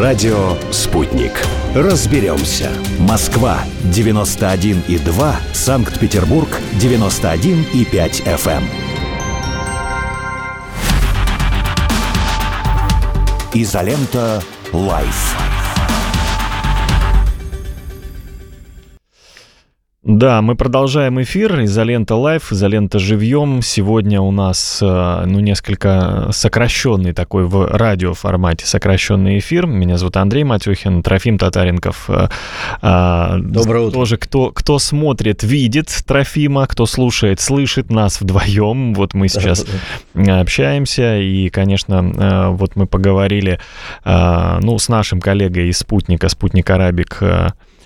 [0.00, 1.32] Радио «Спутник».
[1.74, 2.70] Разберемся.
[3.00, 3.58] Москва,
[3.92, 5.34] 91,2.
[5.52, 6.48] Санкт-Петербург,
[6.80, 8.62] 91,5 FM.
[13.52, 15.49] Изолента «Live».
[20.02, 21.62] Да, мы продолжаем эфир.
[21.64, 23.60] Изолента Live, Изолента Живьем.
[23.60, 29.66] Сегодня у нас, э, ну, несколько сокращенный такой в радиоформате сокращенный эфир.
[29.66, 32.08] Меня зовут Андрей Матюхин, Трофим Татаренков.
[32.08, 32.28] Э,
[32.80, 33.98] а, Доброе утро.
[33.98, 38.94] Тоже кто, кто смотрит, видит Трофима, кто слушает, слышит нас вдвоем.
[38.94, 39.66] Вот мы сейчас
[40.14, 41.18] общаемся.
[41.18, 43.60] И, конечно, э, вот мы поговорили,
[44.06, 47.22] ну, с нашим коллегой из «Спутника», «Спутник Арабик»,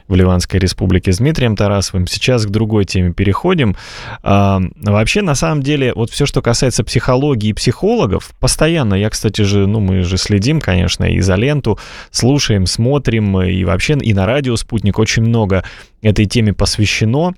[0.08, 2.06] в Ливанской республике с Дмитрием Тарасовым.
[2.06, 3.76] Сейчас к другой теме переходим.
[4.22, 9.42] А, вообще, на самом деле, вот все, что касается психологии и психологов, постоянно, я, кстати
[9.42, 11.78] же, ну, мы же следим, конечно, и за ленту,
[12.10, 15.64] слушаем, смотрим, и вообще и на радио «Спутник» очень много
[16.02, 17.34] этой теме посвящено.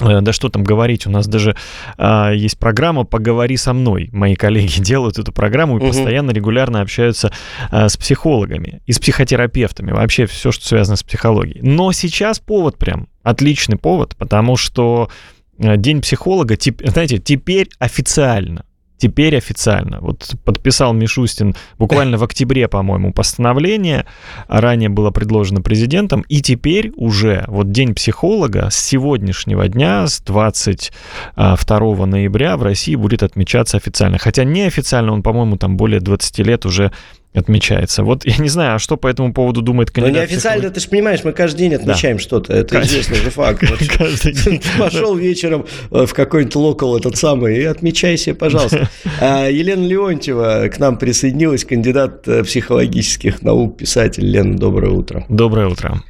[0.00, 1.56] Э, да что там говорить, у нас даже
[1.96, 4.08] а, есть программа «Поговори со мной».
[4.12, 5.88] Мои коллеги делают эту программу и угу.
[5.88, 7.32] постоянно, регулярно общаются
[7.70, 11.60] а, с психологами и с психотерапевтами, вообще все, что связано с психологией.
[11.62, 15.10] Но сейчас повод прям, отличный повод, потому что
[15.58, 18.64] э, День психолога, знаете, теперь официально
[19.00, 19.98] теперь официально.
[20.00, 24.06] Вот подписал Мишустин буквально в октябре, по-моему, постановление,
[24.46, 32.06] ранее было предложено президентом, и теперь уже вот День психолога с сегодняшнего дня, с 22
[32.06, 34.18] ноября в России будет отмечаться официально.
[34.18, 36.92] Хотя неофициально он, по-моему, там более 20 лет уже
[37.34, 38.02] отмечается.
[38.02, 40.14] Вот я не знаю, а что по этому поводу думает кандидат?
[40.14, 42.22] Ну, неофициально, ты же понимаешь, мы каждый день отмечаем да.
[42.22, 42.52] что-то.
[42.52, 43.00] Это каждый...
[43.00, 43.60] известный же факт.
[43.98, 44.62] Каждый день.
[44.78, 48.88] Пошел вечером э, в какой-нибудь локал этот самый и отмечай себе, пожалуйста.
[49.20, 54.24] А Елена Леонтьева к нам присоединилась, кандидат э, психологических наук, писатель.
[54.24, 55.24] Лена, доброе утро.
[55.28, 56.02] Доброе утро.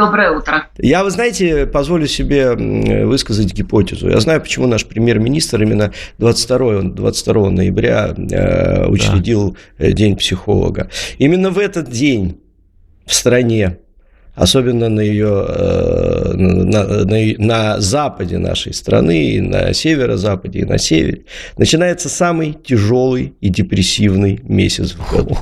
[0.00, 0.66] Доброе утро.
[0.78, 2.54] Я, вы знаете, позволю себе
[3.04, 4.08] высказать гипотезу.
[4.08, 9.86] Я знаю, почему наш премьер-министр именно 22, 22 ноября э, учредил да.
[9.86, 10.88] Э, День психолога.
[11.18, 12.40] Именно в этот день
[13.04, 13.76] в стране
[14.40, 20.78] особенно на ее э, на, на, на западе нашей страны, и на северо-западе, и на
[20.78, 21.24] севере,
[21.58, 25.36] начинается самый тяжелый и депрессивный месяц в году.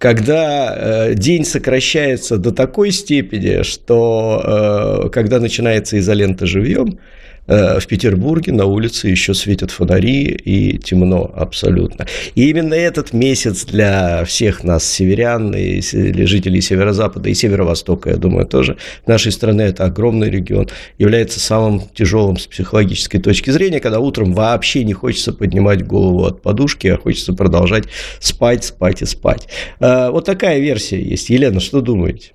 [0.00, 6.98] Когда э, день сокращается до такой степени, что э, когда начинается изолента живьем,
[7.46, 12.06] в Петербурге на улице еще светят фонари и темно абсолютно.
[12.34, 18.46] И именно этот месяц для всех нас, северян, и жителей Северо-Запада и Северо-Востока, я думаю,
[18.46, 18.76] тоже
[19.06, 24.84] нашей страны, это огромный регион, является самым тяжелым с психологической точки зрения, когда утром вообще
[24.84, 27.84] не хочется поднимать голову от подушки, а хочется продолжать
[28.20, 29.48] спать, спать и спать.
[29.80, 31.30] Э, вот такая версия есть.
[31.30, 32.32] Елена, что думаете?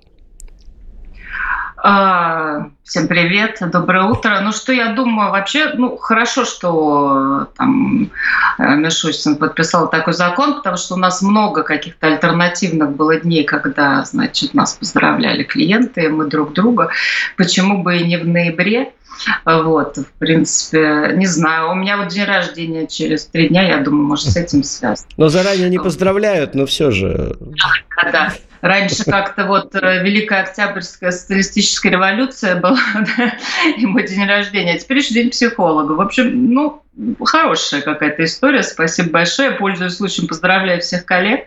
[1.82, 4.38] А, всем привет, доброе утро.
[4.42, 8.10] Ну что я думаю, вообще, ну хорошо, что там
[8.58, 14.04] э, Мишустин подписал такой закон, потому что у нас много каких-то альтернативных было дней, когда,
[14.04, 16.90] значит, нас поздравляли клиенты, мы друг друга.
[17.36, 18.92] Почему бы и не в ноябре?
[19.44, 21.70] Вот, в принципе, не знаю.
[21.70, 25.08] У меня вот день рождения через три дня, я думаю, может, с этим связано.
[25.16, 27.36] Но заранее не поздравляют, но все же.
[27.40, 28.32] Да, да.
[28.60, 33.32] Раньше как-то вот э, Великая Октябрьская социалистическая революция была, да,
[33.78, 35.92] мой день рождения, а теперь еще день психолога.
[35.92, 36.82] В общем, ну,
[37.24, 38.62] хорошая какая-то история.
[38.62, 39.52] Спасибо большое.
[39.52, 41.46] Пользуясь случаем, поздравляю всех коллег,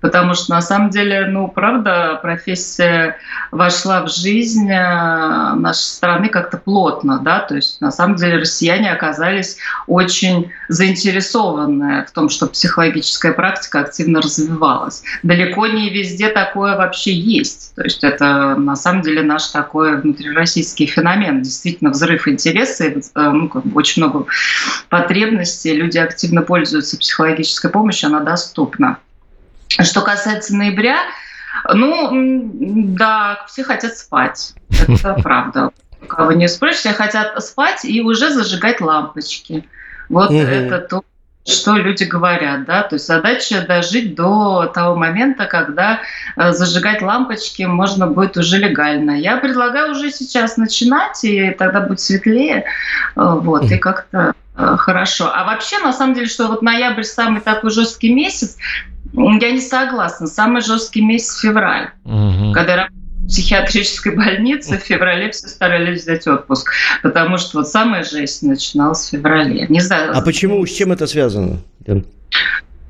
[0.00, 3.16] потому что на самом деле, ну, правда, профессия
[3.50, 8.90] вошла в жизнь э, нашей страны как-то плотно, да, то есть на самом деле россияне
[8.90, 15.02] оказались очень заинтересованы в том, что психологическая практика активно развивалась.
[15.22, 17.74] Далеко не везде такое вообще есть.
[17.74, 21.42] То есть это на самом деле наш такой внутрироссийский феномен.
[21.42, 24.26] Действительно, взрыв интереса, э, ну, как бы очень много
[24.88, 28.98] потребности, люди активно пользуются психологической помощью, она доступна.
[29.68, 30.98] Что касается ноября,
[31.72, 34.54] ну, да, все хотят спать.
[34.70, 35.70] Это правда.
[36.06, 39.68] Кого не спросишь, все хотят спать и уже зажигать лампочки.
[40.08, 41.04] Вот это то,
[41.48, 46.00] что люди говорят, да, то есть задача дожить до того момента, когда
[46.36, 49.12] э, зажигать лампочки можно будет уже легально.
[49.12, 52.64] Я предлагаю уже сейчас начинать, и тогда будет светлее, э,
[53.14, 55.30] вот, и как-то э, хорошо.
[55.34, 58.56] А вообще, на самом деле, что вот ноябрь самый такой жесткий месяц,
[59.12, 60.26] я не согласна.
[60.26, 62.52] Самый жесткий месяц февраль, угу.
[62.52, 62.88] когда
[63.28, 69.10] психиатрической больнице в феврале все старались взять отпуск, потому что вот самая жесть начиналась в
[69.10, 69.66] феврале.
[69.68, 70.12] Не знаю.
[70.14, 71.58] А почему, с чем это связано?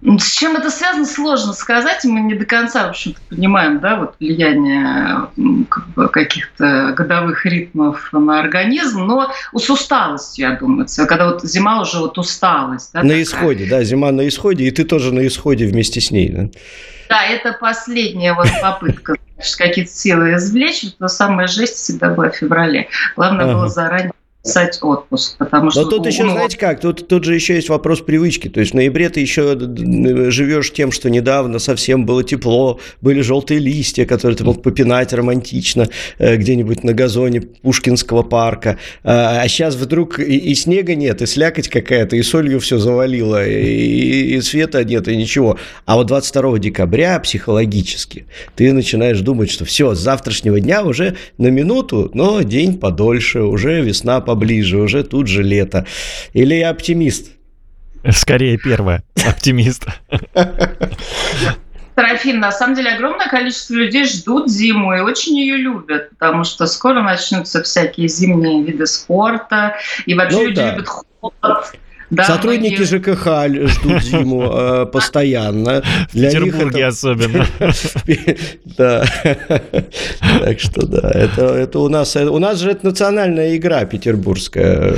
[0.01, 2.05] С чем это связано, сложно сказать.
[2.05, 5.27] Мы не до конца, в общем понимаем, да, вот влияние
[5.69, 10.87] как бы, каких-то годовых ритмов на организм, но с усталостью, я думаю.
[11.09, 12.93] Когда вот зима уже вот усталость.
[12.93, 13.23] Да, на такая.
[13.25, 16.49] исходе, да, зима на исходе, и ты тоже на исходе вместе с ней, да?
[17.09, 19.15] Да, это последняя вот попытка
[19.57, 22.89] какие-то силы извлечь, то самая жесть всегда была в феврале.
[23.17, 23.55] Главное ага.
[23.55, 24.13] было заранее
[24.49, 25.83] писать отпуск, потому что...
[25.83, 28.49] Но тут еще, знаете как, тут, тут же еще есть вопрос привычки.
[28.49, 29.59] То есть в ноябре ты еще
[30.31, 35.89] живешь тем, что недавно совсем было тепло, были желтые листья, которые ты мог попинать романтично
[36.19, 38.79] э, где-нибудь на газоне Пушкинского парка.
[39.05, 43.47] А сейчас а вдруг и, и снега нет, и слякоть какая-то, и солью все завалило,
[43.47, 45.59] и, и света нет, и ничего.
[45.85, 48.27] А вот 22 декабря психологически
[48.57, 53.83] ты начинаешь думать, что все, с завтрашнего дня уже на минуту, но день подольше, уже
[53.83, 55.85] весна поближе, уже тут же лето.
[56.33, 57.33] Или я оптимист?
[58.11, 59.87] Скорее первое, оптимист.
[61.95, 66.67] Трофим, на самом деле огромное количество людей ждут зиму и очень ее любят, потому что
[66.67, 69.77] скоро начнутся всякие зимние виды спорта,
[70.07, 70.71] и вообще ну, люди да.
[70.71, 71.73] любят холод.
[72.11, 73.65] Да, Сотрудники многие...
[73.65, 75.83] ЖКХ ждут зиму э, постоянно.
[76.13, 76.89] Для В Петербурге это...
[76.89, 77.47] особенно.
[78.77, 79.05] Да.
[80.41, 82.17] Так что да, это, это у нас...
[82.17, 84.95] У нас же это национальная игра петербургская.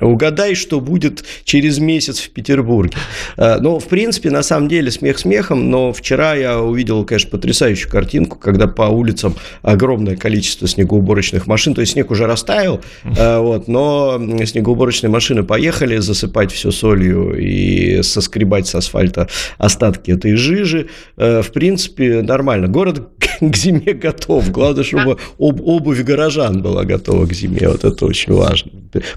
[0.00, 2.96] Угадай, что будет через месяц в Петербурге.
[3.36, 7.90] Э, ну, в принципе, на самом деле, смех смехом, но вчера я увидел, конечно, потрясающую
[7.90, 13.68] картинку, когда по улицам огромное количество снегоуборочных машин, то есть снег уже растаял, э, вот,
[13.68, 20.88] но снегоуборочные машины поехали, за засыпать все солью и соскребать с асфальта остатки этой жижи.
[21.16, 22.68] Э, в принципе, нормально.
[22.68, 23.08] Город
[23.40, 24.50] к зиме готов.
[24.50, 27.68] Главное, чтобы об, обувь горожан была готова к зиме.
[27.68, 28.70] Вот это очень важно.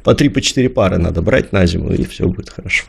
[0.03, 2.83] По три, по четыре пары надо брать на зиму, и все будет хорошо.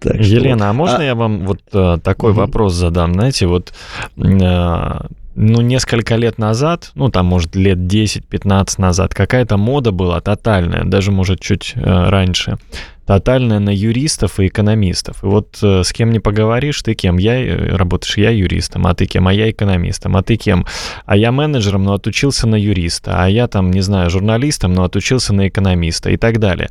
[0.00, 0.70] Так Елена, что...
[0.70, 1.04] а можно а...
[1.04, 2.40] я вам вот э, такой угу.
[2.40, 3.14] вопрос задам?
[3.14, 3.72] Знаете, вот
[4.16, 5.00] э,
[5.36, 11.10] ну, несколько лет назад, ну, там, может, лет 10-15 назад, какая-то мода была тотальная, даже,
[11.10, 12.58] может, чуть э, раньше,
[13.06, 15.22] тотальная на юристов и экономистов.
[15.22, 17.18] И вот э, с кем не поговоришь, ты кем?
[17.18, 19.28] Я э, работаешь, я юристом, а ты кем?
[19.28, 20.66] А я экономистом, а ты кем?
[21.04, 25.34] А я менеджером, но отучился на юриста, а я там, не знаю, журналистом, но отучился
[25.34, 26.70] на экономиста и так далее.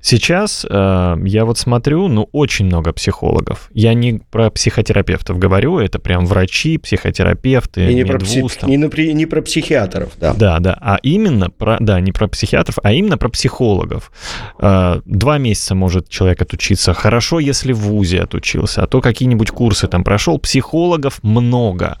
[0.00, 3.70] Сейчас э, я вот смотрю, ну, очень много психологов.
[3.74, 8.44] Я не про психотерапевтов говорю, это прям врачи, психотерапевты, и не про, пси...
[8.66, 8.86] не, на...
[8.86, 10.32] не про психиатров, да.
[10.34, 14.12] Да, да, а именно про, да, не про психиатров, а именно про психологов.
[14.60, 16.94] Э, два месяца может человек отучиться.
[16.94, 20.38] Хорошо, если в ВУЗе отучился, а то какие-нибудь курсы там прошел.
[20.38, 21.98] Психологов много.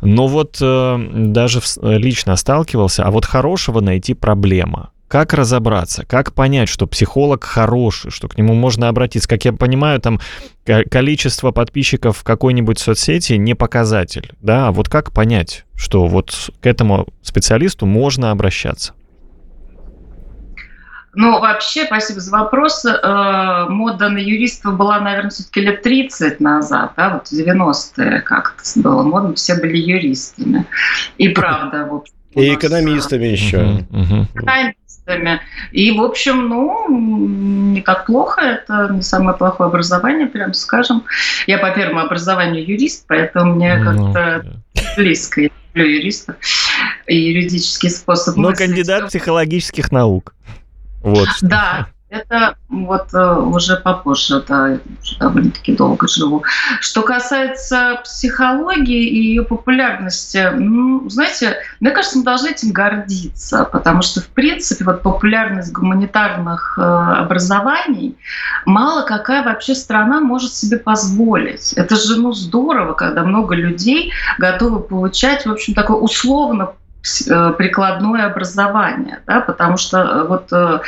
[0.00, 4.90] Но вот э, даже лично сталкивался, а вот хорошего найти проблема.
[5.08, 9.26] Как разобраться, как понять, что психолог хороший, что к нему можно обратиться?
[9.26, 10.20] Как я понимаю, там
[10.90, 14.68] количество подписчиков в какой-нибудь соцсети не показатель, да?
[14.68, 18.92] А вот как понять, что вот к этому специалисту можно обращаться?
[21.14, 22.84] Ну, вообще, спасибо за вопрос.
[22.84, 28.80] Э, мода на юристов была, наверное, все-таки лет 30 назад, да, вот в 90-е как-то
[28.80, 30.66] было модно, все были юристами.
[31.16, 32.14] И правда, в общем.
[32.34, 33.86] И экономистами еще.
[33.90, 34.26] Uh-huh,
[35.08, 35.40] продуктами.
[35.72, 36.86] И, в общем, ну,
[37.72, 38.40] не так плохо.
[38.40, 41.04] Это не самое плохое образование, прям скажем.
[41.46, 44.62] Я по первому образованию юрист, поэтому мне ну, как-то
[44.96, 45.42] близко.
[45.42, 46.36] Я люблю юристов
[47.06, 48.68] и юридический способ Но мыслить.
[48.68, 50.34] кандидат психологических наук.
[51.02, 51.28] Вот.
[51.42, 56.42] Да, это вот э, уже попозже, да, уже довольно-таки долго живу.
[56.80, 64.02] Что касается психологии и ее популярности, ну, знаете, мне кажется, мы должны этим гордиться, потому
[64.02, 68.16] что, в принципе, вот популярность гуманитарных э, образований
[68.64, 71.74] мало какая вообще страна может себе позволить.
[71.74, 76.72] Это же, ну, здорово, когда много людей готовы получать, в общем, такое условно
[77.02, 80.80] прикладное образование, да, потому что э, вот э,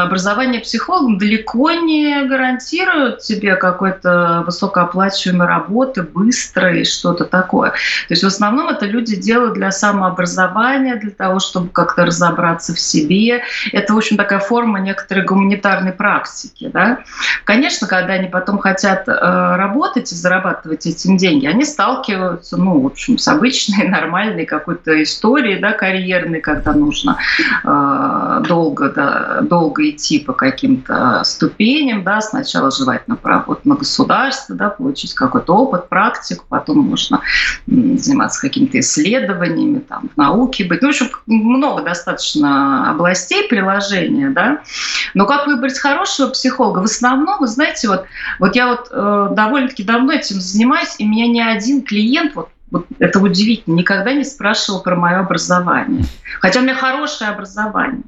[0.00, 7.70] образование психологом далеко не гарантирует тебе какой-то высокооплачиваемой работы, быстрой, что-то такое.
[7.70, 7.76] То
[8.10, 13.42] есть в основном это люди делают для самообразования, для того, чтобы как-то разобраться в себе.
[13.72, 16.68] Это, в общем, такая форма некоторой гуманитарной практики.
[16.72, 16.98] Да.
[17.44, 23.18] Конечно, когда они потом хотят работать и зарабатывать этим деньги, они сталкиваются, ну, в общем,
[23.18, 27.18] с обычной, нормальной какой-то истории, да, карьерной, когда нужно
[27.64, 34.70] э, долго, да, долго идти по каким-то ступеням, да, сначала желательно поработать на государстве, да,
[34.70, 37.20] получить какой-то опыт, практику, потом можно
[37.66, 40.82] заниматься какими-то исследованиями, там, в науке быть.
[40.82, 44.62] Ну, в общем, много достаточно областей приложения, да.
[45.14, 46.80] Но как выбрать хорошего психолога?
[46.80, 48.04] В основном, вы знаете, вот,
[48.38, 52.86] вот я вот э, довольно-таки давно этим занимаюсь, и меня ни один клиент вот вот
[52.98, 53.76] это удивительно.
[53.76, 56.04] Никогда не спрашивал про мое образование.
[56.40, 58.02] Хотя у меня хорошее образование.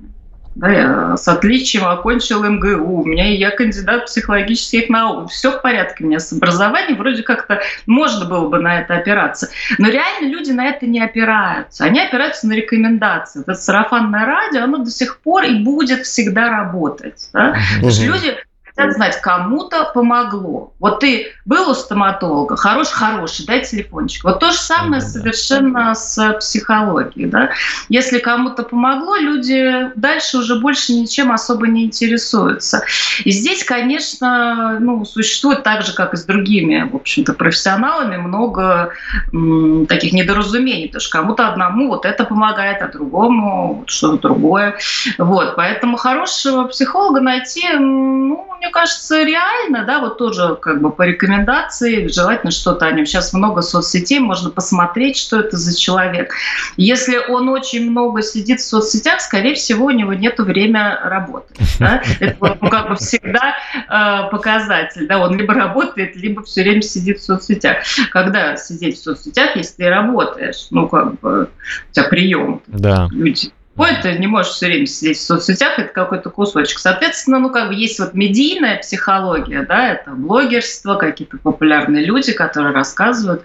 [0.55, 0.71] Да?
[0.71, 6.07] Я с отличием окончил МГУ, у меня я кандидат психологических наук, все в порядке у
[6.07, 9.49] меня с образованием, вроде как-то можно было бы на это опираться.
[9.79, 13.41] Но реально люди на это не опираются, они опираются на рекомендации.
[13.41, 17.29] Это сарафанное радио, оно до сих пор и будет всегда работать.
[17.33, 17.57] Да?
[17.81, 17.91] Угу.
[18.05, 18.37] Люди
[18.77, 20.73] хотят знать, кому-то помогло.
[20.81, 24.25] Вот ты был у стоматолога, хороший-хороший, дай телефончик.
[24.25, 25.07] Вот то же самое mm-hmm.
[25.07, 27.29] совершенно с психологией.
[27.29, 27.51] Да?
[27.89, 32.85] Если кому-то помогло, люди дальше уже больше ничем особо не интересуются.
[33.25, 38.91] И здесь, конечно, ну, существует так же, как и с другими, в общем-то, профессионалами, много
[39.33, 40.89] м, таких недоразумений.
[40.89, 44.79] Потому что кому-то одному вот это помогает, а другому вот что-то другое.
[45.19, 45.55] Вот.
[45.57, 52.07] Поэтому хорошего психолога найти, ну, мне кажется, реально, да, вот тоже как бы по рекомендации,
[52.09, 53.05] желательно что-то о нем.
[53.05, 56.33] Сейчас много соцсетей, можно посмотреть, что это за человек.
[56.77, 61.59] Если он очень много сидит в соцсетях, скорее всего, у него нет времени работать.
[61.79, 62.03] Да?
[62.21, 65.07] Это ну, как бы всегда э, показатель.
[65.07, 65.19] Да?
[65.19, 67.79] Он либо работает, либо все время сидит в соцсетях.
[68.11, 71.51] Когда сидеть в соцсетях, если ты работаешь, ну, как бы
[71.91, 72.63] у тебя прием.
[72.67, 73.09] Да.
[73.13, 76.79] Люди Ой, ты не можешь все время сидеть в соцсетях, это какой-то кусочек.
[76.79, 82.73] Соответственно, ну, как бы есть вот медийная психология, да, это блогерство, какие-то популярные люди, которые
[82.73, 83.43] рассказывают,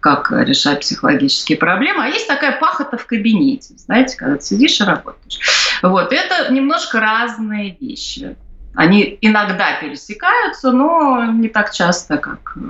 [0.00, 2.04] как решать психологические проблемы.
[2.04, 5.38] А есть такая пахота в кабинете, знаете, когда ты сидишь и работаешь.
[5.82, 8.36] Вот, это немножко разные вещи.
[8.74, 12.60] Они иногда пересекаются, но не так часто, как э,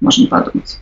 [0.00, 0.78] можно подумать.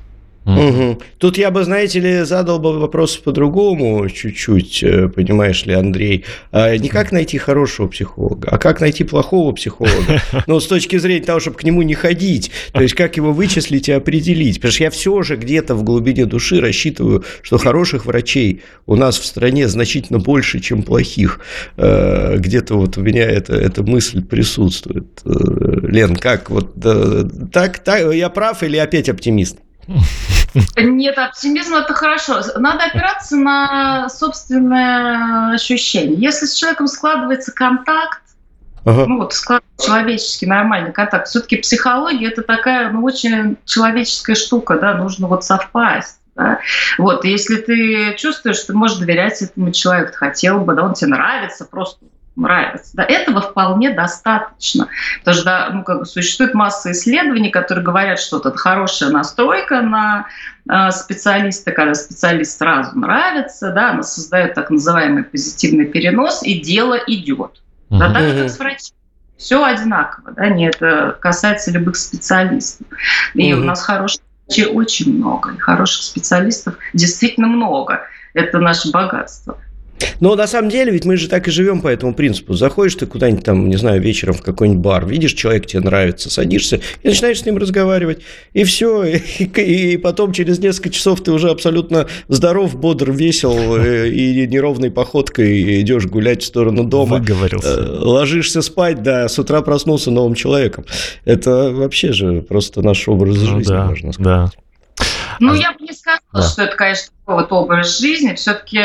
[0.46, 1.02] Угу.
[1.18, 6.24] Тут я бы, знаете ли, задал бы вопрос по-другому чуть-чуть, э, понимаешь ли, Андрей.
[6.52, 10.22] А не как найти хорошего психолога, а как найти плохого психолога.
[10.46, 12.52] Ну, с точки зрения того, чтобы к нему не ходить.
[12.72, 14.56] То есть, как его вычислить и определить.
[14.56, 19.18] Потому что я все же где-то в глубине души рассчитываю, что хороших врачей у нас
[19.18, 21.40] в стране значительно больше, чем плохих.
[21.76, 25.06] Э, где-то вот у меня эта, эта мысль присутствует.
[25.24, 25.30] Э,
[25.88, 26.50] Лен, как?
[26.50, 26.74] Вот
[27.52, 29.58] так, так, я прав или опять оптимист?
[30.76, 32.40] Нет, оптимизм это хорошо.
[32.56, 36.16] Надо опираться на собственное ощущение.
[36.18, 38.20] Если с человеком складывается контакт,
[38.84, 39.06] ага.
[39.06, 44.94] ну вот складывается человеческий нормальный контакт, все-таки психология это такая, ну очень человеческая штука, да,
[44.94, 46.18] нужно вот совпасть.
[46.34, 46.60] Да?
[46.98, 50.94] Вот, если ты чувствуешь, что ты можешь доверять этому человеку, ты хотел бы, да, он
[50.94, 52.04] тебе нравится, просто
[52.36, 52.90] нравится.
[52.94, 54.88] Да, этого вполне достаточно.
[55.20, 60.26] Потому что ну, как бы существует масса исследований, которые говорят, что это хорошая настройка на
[60.68, 66.98] э, специалиста, когда специалист сразу нравится, да, она создает так называемый позитивный перенос, и дело
[67.06, 67.62] идет.
[67.90, 68.96] Да, так как с врачом.
[69.36, 72.86] Все одинаково, да, не это касается любых специалистов.
[73.34, 73.60] И uh-huh.
[73.60, 78.00] у нас хороших врачей очень много, и хороших специалистов действительно много.
[78.32, 79.58] Это наше богатство.
[80.20, 82.54] Но на самом деле, ведь мы же так и живем по этому принципу.
[82.54, 86.80] Заходишь ты куда-нибудь там, не знаю, вечером в какой-нибудь бар, видишь, человек тебе нравится, садишься
[87.02, 88.20] и начинаешь с ним разговаривать.
[88.52, 89.04] И все.
[89.38, 94.90] И, и потом через несколько часов ты уже абсолютно здоров, бодр, весел э, и неровной
[94.90, 97.18] походкой идешь гулять в сторону дома.
[97.18, 97.68] Выговорился.
[97.68, 100.84] Э, ложишься спать, да, с утра проснулся новым человеком.
[101.24, 104.24] Это вообще же просто наш образ ну, жизни, да, можно сказать.
[104.24, 104.50] Да.
[105.40, 105.56] Ну, а...
[105.56, 106.42] я сказала, да.
[106.42, 108.34] что это, конечно, вот образ жизни.
[108.34, 108.80] Все-таки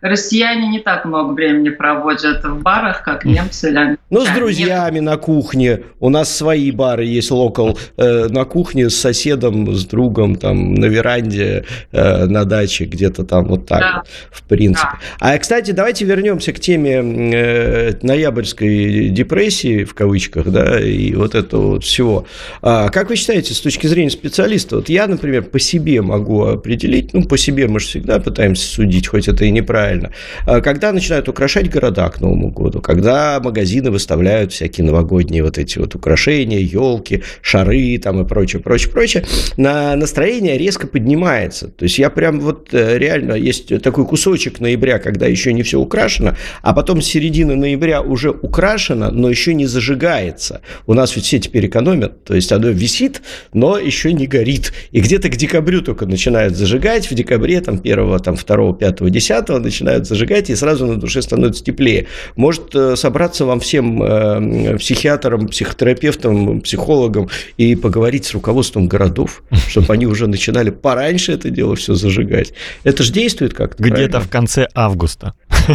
[0.00, 5.16] россияне не так много времени проводят в барах, как немцы или Ну, с друзьями на
[5.16, 5.80] кухне.
[5.98, 7.78] У нас свои бары есть локал.
[7.96, 13.46] Э, на кухне с соседом, с другом, там, на веранде, э, на даче, где-то там
[13.46, 13.94] вот так да.
[13.96, 14.98] вот, в принципе.
[15.20, 15.34] Да.
[15.34, 21.72] А, кстати, давайте вернемся к теме э, ноябрьской депрессии, в кавычках, да, и вот этого
[21.72, 22.26] вот всего.
[22.60, 27.12] А, как вы считаете, с точки зрения специалиста, вот я, например, по себе могу определить,
[27.14, 30.12] ну, по себе мы же всегда пытаемся судить, хоть это и неправильно.
[30.46, 35.78] А когда начинают украшать города к Новому году, когда магазины выставляют всякие новогодние вот эти
[35.78, 39.26] вот украшения, елки, шары там и прочее, прочее, прочее,
[39.56, 41.68] на настроение резко поднимается.
[41.68, 45.78] То есть я прям вот э, реально, есть такой кусочек ноября, когда еще не все
[45.78, 50.60] украшено, а потом с середины ноября уже украшено, но еще не зажигается.
[50.86, 53.22] У нас ведь все теперь экономят, то есть оно висит,
[53.52, 54.72] но еще не горит.
[54.90, 59.48] И где-то к декабрю только начинают зажигать, в декабре там, 1, там, 2, 5, 10
[59.60, 62.06] начинают зажигать, и сразу на душе становится теплее.
[62.34, 69.92] Может э, собраться вам всем э, психиатрам, психотерапевтам, психологам и поговорить с руководством городов, чтобы
[69.92, 72.52] они уже начинали пораньше это дело все зажигать.
[72.82, 73.82] Это же действует как-то.
[73.82, 75.34] Где-то в конце августа.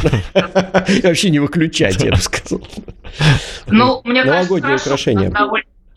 [1.03, 2.67] Вообще не выключать, я бы сказал.
[3.67, 5.31] Ну, мне кажется, украшения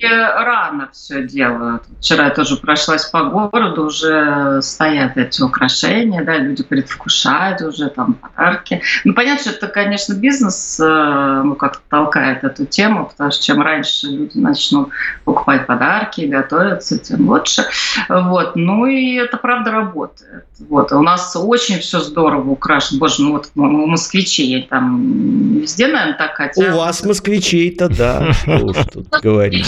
[0.08, 1.82] рано все делают.
[2.00, 8.14] Вчера я тоже прошлась по городу, уже стоят эти украшения, да, люди предвкушают уже там
[8.14, 8.82] подарки.
[9.04, 13.62] Ну, понятно, что это, конечно, бизнес, э, ну, как-то толкает эту тему, потому что чем
[13.62, 14.90] раньше люди начнут
[15.24, 17.64] покупать подарки, готовиться, тем лучше.
[18.08, 18.56] Вот.
[18.56, 20.44] Ну, и это, правда, работает.
[20.68, 20.92] Вот.
[20.92, 23.00] У нас очень все здорово украшено.
[23.00, 26.74] Боже, ну вот у москвичей там везде, наверное, так хотят.
[26.74, 29.66] У вас москвичей-то, да, что тут говорить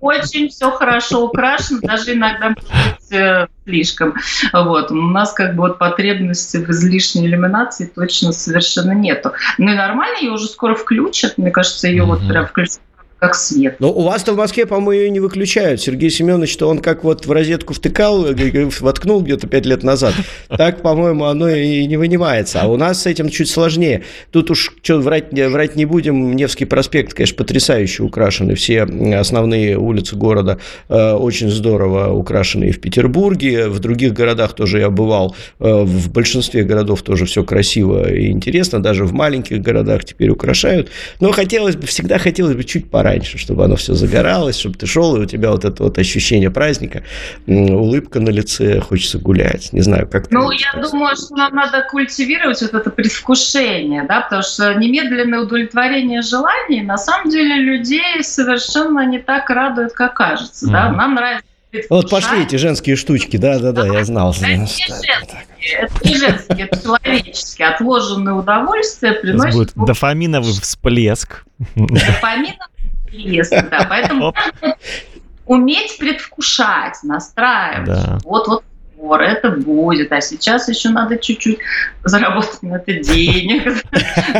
[0.00, 2.54] очень все хорошо украшено, даже иногда
[3.10, 4.14] э, слишком.
[4.52, 4.90] Вот.
[4.90, 9.32] У нас как бы вот потребности в излишней иллюминации точно совершенно нету.
[9.58, 11.38] Ну и нормально, ее уже скоро включат.
[11.38, 12.06] Мне кажется, ее mm-hmm.
[12.06, 12.80] вот прям включат
[13.18, 13.76] как свет.
[13.78, 15.80] Но у вас-то в Москве, по-моему, ее не выключают.
[15.80, 20.14] Сергей Семенович, то он как вот в розетку втыкал, э, воткнул где-то пять лет назад.
[20.48, 22.60] Так, по-моему, оно и не вынимается.
[22.60, 24.02] А у нас с этим чуть сложнее.
[24.30, 26.36] Тут уж что врать, врать не будем.
[26.36, 28.54] Невский проспект, конечно, потрясающе украшены.
[28.54, 30.58] Все основные улицы города
[30.88, 33.68] э, очень здорово украшены и в Петербурге.
[33.68, 35.34] В других городах тоже я бывал.
[35.58, 38.82] Э, в большинстве городов тоже все красиво и интересно.
[38.82, 40.90] Даже в маленьких городах теперь украшают.
[41.20, 44.86] Но хотелось бы, всегда хотелось бы чуть пора пораньше, чтобы оно все загоралось, чтобы ты
[44.86, 47.04] шел, и у тебя вот это вот ощущение праздника,
[47.46, 49.72] улыбка на лице, хочется гулять.
[49.72, 50.90] Не знаю, как Ну, я сказать.
[50.90, 56.98] думаю, что нам надо культивировать вот это предвкушение, да, потому что немедленное удовлетворение желаний на
[56.98, 60.72] самом деле людей совершенно не так радует, как кажется, mm-hmm.
[60.72, 60.92] да.
[60.92, 61.46] Нам нравится
[61.90, 64.32] вот пошли эти женские штучки, да-да-да, я знал.
[64.32, 64.96] Это не женские,
[65.78, 67.68] это не женские, это человеческие.
[67.68, 69.54] Отложенное удовольствие приносит...
[69.54, 71.44] будет дофаминовый всплеск.
[71.74, 72.75] Дофаминовый
[73.16, 73.86] интересно, да.
[73.88, 74.34] Поэтому
[75.46, 77.86] уметь предвкушать, настраивать.
[77.86, 78.18] Да.
[78.24, 78.64] Вот, вот
[78.96, 81.58] скоро это будет, а сейчас еще надо чуть-чуть
[82.02, 83.82] заработать на это денег,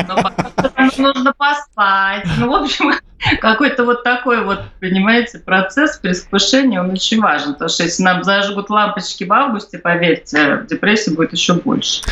[0.09, 2.25] но потом нужно поспать.
[2.39, 2.93] Ну, в общем,
[3.41, 8.71] какой-то вот такой вот, понимаете, процесс предвкушения, он очень важен, потому что если нам зажгут
[8.71, 12.03] лампочки в августе, поверьте, депрессии будет еще больше.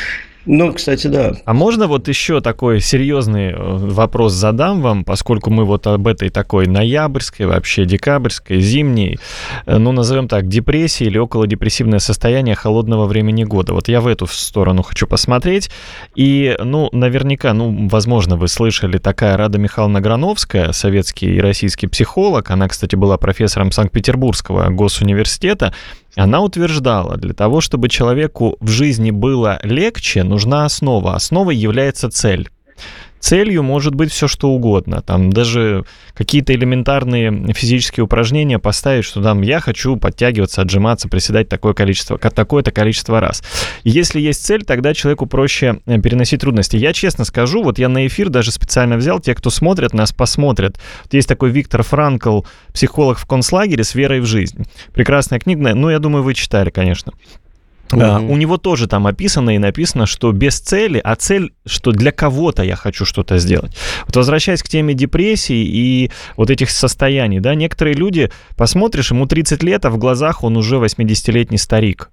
[0.47, 1.33] Ну, кстати, да.
[1.45, 6.29] А можно вот еще такой серьезный э, вопрос задам вам, поскольку мы вот об этой
[6.29, 9.19] такой ноябрьской, вообще декабрьской, зимней,
[9.65, 13.73] э, ну, назовем так, депрессии или около депрессивное состояние холодного времени года.
[13.73, 15.71] Вот я в эту сторону хочу посмотреть.
[16.15, 22.51] И, ну, наверняка, ну, возможно, вы слышали, такая Рада Михайловна Грановская, советский и российский психолог,
[22.51, 25.73] она, кстати, была профессором Санкт-Петербургского госуниверситета,
[26.17, 31.15] она утверждала, для того, чтобы человеку в жизни было легче, нужна основа.
[31.15, 32.49] Основой является цель.
[33.25, 35.01] Целью может быть все что угодно.
[35.01, 41.73] Там даже какие-то элементарные физические упражнения поставить, что там я хочу подтягиваться, отжиматься, приседать такое
[41.73, 43.43] количество, такое-то количество раз.
[43.83, 46.77] Если есть цель, тогда человеку проще э, переносить трудности.
[46.77, 50.79] Я честно скажу, вот я на эфир даже специально взял, те, кто смотрят, нас посмотрят.
[51.05, 52.43] Вот есть такой Виктор Франкл,
[52.75, 54.67] психолог в концлагере с верой в жизнь.
[54.93, 57.15] Прекрасная книга, ну, я думаю, вы читали, конечно.
[57.91, 58.31] Mm-hmm.
[58.31, 62.63] У него тоже там описано и написано, что без цели, а цель, что для кого-то
[62.63, 63.77] я хочу что-то сделать.
[64.07, 69.63] Вот возвращаясь к теме депрессии и вот этих состояний, да, некоторые люди, посмотришь, ему 30
[69.63, 72.11] лет, а в глазах он уже 80-летний старик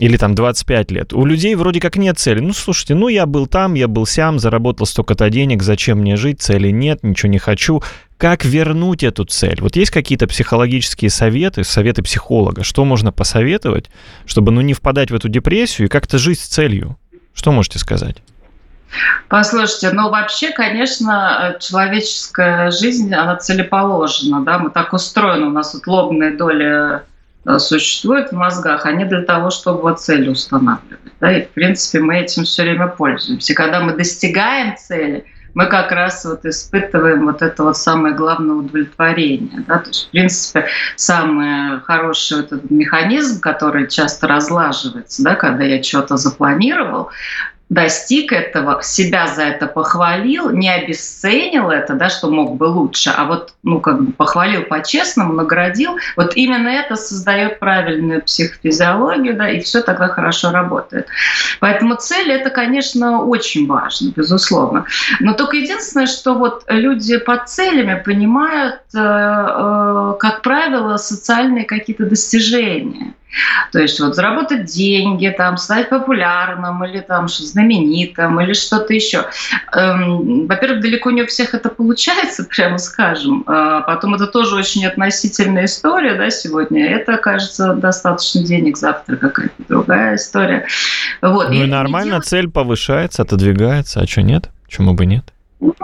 [0.00, 1.12] или там 25 лет.
[1.12, 2.40] У людей вроде как нет цели.
[2.40, 6.40] Ну, слушайте, ну я был там, я был сям, заработал столько-то денег, зачем мне жить,
[6.40, 7.82] цели нет, ничего не хочу.
[8.16, 9.60] Как вернуть эту цель?
[9.60, 13.90] Вот есть какие-то психологические советы, советы психолога, что можно посоветовать,
[14.24, 16.98] чтобы ну, не впадать в эту депрессию и как-то жить с целью?
[17.34, 18.16] Что можете сказать?
[19.28, 25.86] Послушайте, ну вообще, конечно, человеческая жизнь, она целеположена, да, мы так устроены, у нас вот
[25.86, 27.09] лобная доля Э,
[27.58, 31.12] существуют в мозгах, они для того, чтобы вот цели устанавливать.
[31.20, 31.32] Да?
[31.32, 33.54] И, в принципе, мы этим все время пользуемся.
[33.54, 35.24] Когда мы достигаем цели,
[35.54, 39.64] мы как раз вот испытываем вот это вот самое главное удовлетворение.
[39.66, 39.78] Да?
[39.78, 40.66] То есть, в принципе,
[40.96, 47.10] самый хороший вот этот механизм, который часто разлаживается, да, когда я что-то запланировал,
[47.70, 53.24] достиг этого, себя за это похвалил, не обесценил это, да, что мог бы лучше, а
[53.24, 59.60] вот, ну, как бы похвалил по-честному, наградил, вот именно это создает правильную психофизиологию, да, и
[59.60, 61.06] все тогда хорошо работает.
[61.60, 64.84] Поэтому цель это, конечно, очень важно, безусловно.
[65.20, 72.04] Но только единственное, что вот люди под целями понимают, э, э, как правило, социальные какие-то
[72.04, 73.14] достижения.
[73.72, 79.26] То есть вот заработать деньги, там, стать популярным или там знаменитым или что-то еще.
[79.72, 83.44] Эм, во-первых, далеко не у всех это получается, прямо скажем.
[83.46, 86.86] А потом это тоже очень относительная история да, сегодня.
[86.90, 90.66] Это, кажется, достаточно денег, завтра какая-то другая история.
[91.22, 91.48] Вот.
[91.50, 92.26] Ну и, и нормально, делать...
[92.26, 94.50] цель повышается, отодвигается, а что нет?
[94.64, 95.32] Почему бы нет?
[95.60, 95.74] Ну,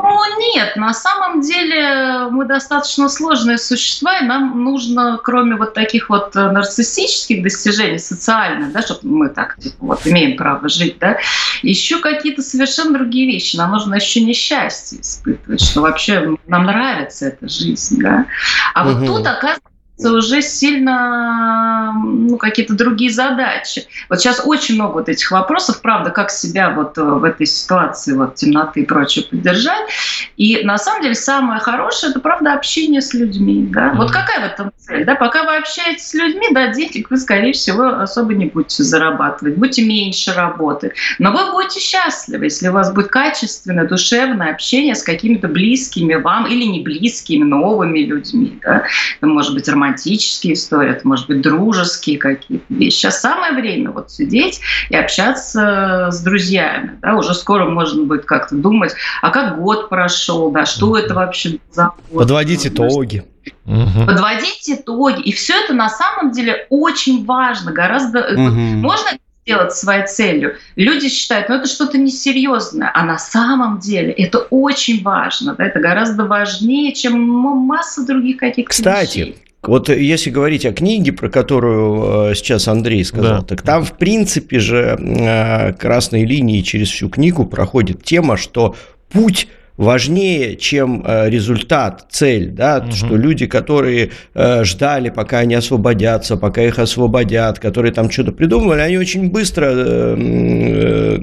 [0.55, 6.35] нет, на самом деле мы достаточно сложные существа, и нам нужно, кроме вот таких вот
[6.35, 11.19] э, нарциссических достижений, социальных, да, чтобы мы так, типа, вот, имеем право жить, да,
[11.63, 13.57] еще какие-то совершенно другие вещи.
[13.57, 18.25] Нам нужно еще несчастье испытывать, что вообще нам нравится эта жизнь, да.
[18.73, 18.95] А угу.
[18.95, 23.87] вот тут, оказывается, уже сильно ну, какие-то другие задачи.
[24.09, 28.13] Вот сейчас очень много вот этих вопросов, правда, как себя вот э, в этой ситуации
[28.13, 29.89] вот темноты и прочее поддержать.
[30.37, 33.67] И на самом деле самое хорошее– это, правда, общение с людьми.
[33.71, 33.89] Да?
[33.89, 33.97] Mm-hmm.
[33.97, 35.05] Вот какая в этом цель?
[35.05, 35.15] Да?
[35.15, 39.83] Пока вы общаетесь с людьми, да, денег вы, скорее всего, особо не будете зарабатывать, будете
[39.83, 40.93] меньше работать.
[41.19, 46.47] Но вы будете счастливы, если у вас будет качественное, душевное общение с какими-то близкими вам
[46.47, 48.59] или не близкими, новыми людьми.
[48.63, 48.85] Да?
[49.19, 52.97] Это может быть романтическое романтические истории, это может быть дружеские какие-то вещи.
[52.97, 54.61] Сейчас самое время вот сидеть
[54.91, 56.99] и общаться с друзьями.
[57.03, 57.15] Да?
[57.17, 61.93] Уже скоро можно будет как-то думать, а как год прошел, да, что это вообще за
[62.11, 62.23] год.
[62.23, 63.25] Подводить итоги.
[63.65, 64.07] Угу.
[64.07, 65.23] Подводить итоги.
[65.23, 67.73] И все это на самом деле очень важно.
[67.73, 68.51] Гораздо угу.
[68.51, 69.11] можно
[69.45, 70.57] сделать своей целью.
[70.75, 75.79] Люди считают, ну это что-то несерьезное, а на самом деле это очень важно, да, это
[75.79, 79.46] гораздо важнее, чем масса других каких-то Кстати, вещей.
[79.69, 83.45] Вот если говорить о книге, про которую э, сейчас Андрей сказал, да.
[83.45, 88.75] так там, в принципе же, э, красной линией через всю книгу проходит тема, что
[89.11, 92.93] путь важнее, чем э, результат, цель, да, угу.
[92.93, 98.81] что люди, которые э, ждали, пока они освободятся, пока их освободят, которые там что-то придумывали,
[98.81, 101.19] они очень быстро, э,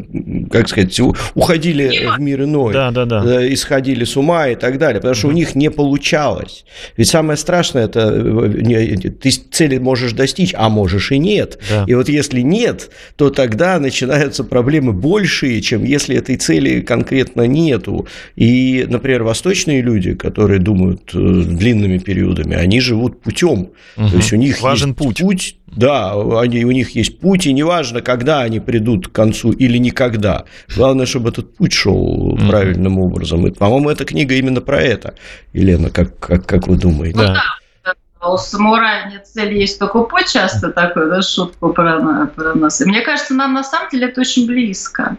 [0.52, 1.00] как сказать,
[1.34, 3.54] уходили в мир иной, да, да, да.
[3.54, 5.34] исходили с ума и так далее, потому что угу.
[5.34, 6.66] у них не получалось.
[6.98, 8.12] Ведь самое страшное это
[9.22, 11.60] ты цели можешь достичь, а можешь и нет.
[11.70, 11.86] Да.
[11.88, 18.08] И вот если нет, то тогда начинаются проблемы большие, чем если этой цели конкретно нету.
[18.44, 23.70] И, например, восточные люди, которые думают э, длинными периодами, они живут путем.
[23.96, 24.10] Угу.
[24.10, 25.20] То есть у них Важен есть путь.
[25.22, 29.78] путь да, они, у них есть путь, и неважно, когда они придут к концу или
[29.78, 30.44] никогда.
[30.76, 33.48] Главное, чтобы этот путь шел mm правильным образом.
[33.48, 35.16] И, по-моему, эта книга именно про это.
[35.54, 37.18] Елена, как, как, как вы думаете?
[37.18, 37.34] Ну,
[38.24, 38.30] да.
[38.30, 42.82] У самурая нет цели, есть только путь, часто такую да, шутку про, про нас.
[42.82, 45.18] И мне кажется, нам на самом деле это очень близко.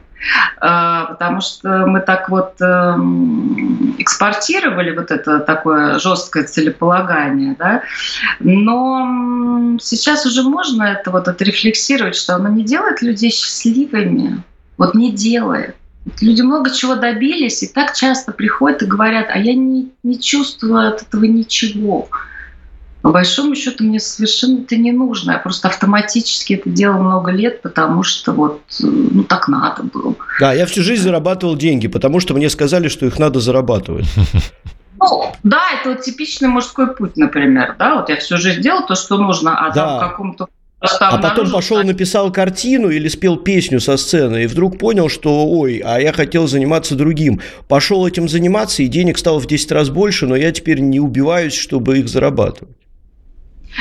[0.58, 7.82] А, потому что мы так вот эм, экспортировали вот это такое жесткое целеполагание, да,
[8.40, 14.42] но сейчас уже можно это вот отрефлексировать, что оно не делает людей счастливыми,
[14.78, 15.76] вот не делает.
[16.22, 20.88] Люди много чего добились и так часто приходят и говорят, а я не, не чувствую
[20.88, 22.08] от этого ничего.
[23.04, 25.32] По большому счету мне совершенно это не нужно.
[25.32, 30.14] Я просто автоматически это делал много лет, потому что вот ну так надо было.
[30.40, 34.06] Да, я всю жизнь зарабатывал деньги, потому что мне сказали, что их надо зарабатывать.
[34.96, 37.74] Ну, да, это вот типичный мужской путь, например.
[37.78, 39.74] Да, вот я всю жизнь делал то, что нужно, а да.
[39.74, 40.46] там в каком-то
[40.80, 45.82] а потом пошел, написал картину или спел песню со сцены, и вдруг понял, что, ой,
[45.84, 47.40] а я хотел заниматься другим.
[47.68, 51.54] Пошел этим заниматься, и денег стало в 10 раз больше, но я теперь не убиваюсь,
[51.54, 52.76] чтобы их зарабатывать.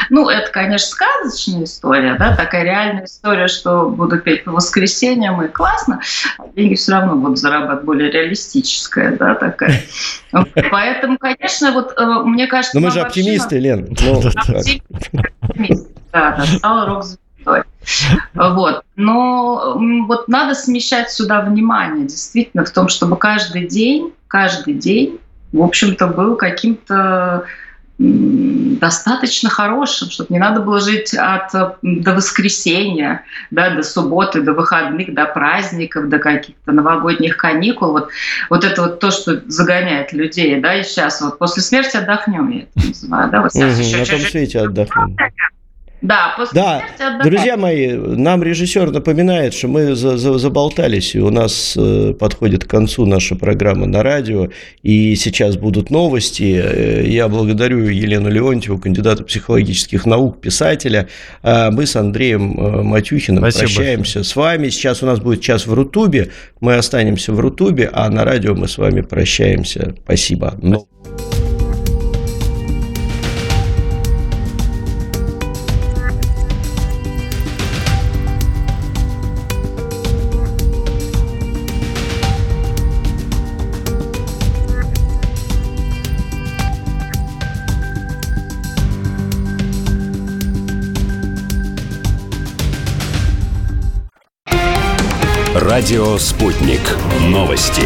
[0.10, 5.48] Ну, это, конечно, сказочная история, да, такая реальная история, что буду петь по воскресеньям, и
[5.48, 6.00] классно,
[6.38, 9.82] а деньги все равно будут зарабатывать более реалистическая, да, такая.
[10.72, 12.78] Поэтому, конечно, вот э, мне кажется...
[12.78, 13.96] Но мы же оптимисты, Лен.
[14.02, 14.22] Ну,
[16.12, 17.64] да, да, стал рок-звездой.
[18.34, 18.84] Вот.
[18.96, 19.78] Но
[20.08, 25.20] вот надо смещать сюда внимание, действительно, в том, чтобы каждый день, каждый день,
[25.52, 27.46] в общем-то, был каким-то
[28.00, 35.14] достаточно хорошим, чтобы не надо было жить от до воскресенья, да, до субботы, до выходных,
[35.14, 37.92] до праздников, до каких-то новогодних каникул.
[37.92, 38.10] Вот,
[38.50, 42.62] вот это вот то, что загоняет людей, да, и сейчас вот после смерти отдохнем, я
[42.64, 45.18] это называю, да, вот сейчас угу, еще на том свете отдохнем.
[46.04, 46.84] Да, после да.
[46.98, 52.14] смерти Друзья мои, нам режиссер напоминает, что мы за, за, заболтались, и у нас э,
[52.20, 54.50] подходит к концу наша программа на радио,
[54.82, 56.62] и сейчас будут новости.
[56.62, 61.08] Э, я благодарю Елену Леонтьеву, кандидата психологических наук, писателя.
[61.42, 64.24] А мы с Андреем э, Матюхиным Спасибо прощаемся большое.
[64.26, 64.70] с вами.
[64.70, 68.68] Сейчас у нас будет час в Рутубе, мы останемся в Рутубе, а на радио мы
[68.68, 69.96] с вами прощаемся.
[70.04, 70.56] Спасибо.
[70.62, 70.86] Но...
[95.84, 96.80] Радио «Спутник».
[97.28, 97.84] Новости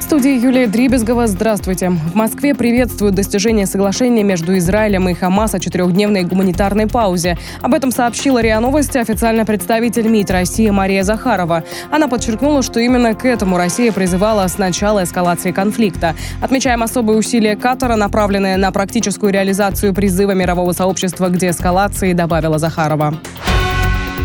[0.00, 1.26] студии Юлия Дрибезгова.
[1.26, 1.90] Здравствуйте.
[1.90, 7.36] В Москве приветствуют достижение соглашения между Израилем и Хамас о четырехдневной гуманитарной паузе.
[7.60, 11.64] Об этом сообщила РИА Новости официальный представитель МИД России Мария Захарова.
[11.90, 16.14] Она подчеркнула, что именно к этому Россия призывала с начала эскалации конфликта.
[16.40, 23.12] Отмечаем особые усилия Катара, направленные на практическую реализацию призыва мирового сообщества к деэскалации, добавила Захарова.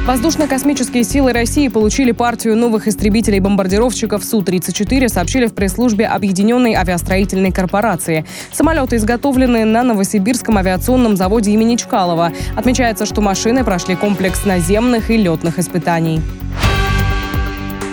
[0.06, 8.26] Воздушно-космические силы России получили партию новых истребителей-бомбардировщиков Су-34, сообщили в пресс-службе Объединенной авиастроительной корпорации.
[8.52, 12.34] Самолеты изготовлены на Новосибирском авиационном заводе имени Чкалова.
[12.58, 16.20] Отмечается, что машины прошли комплекс наземных и летных испытаний.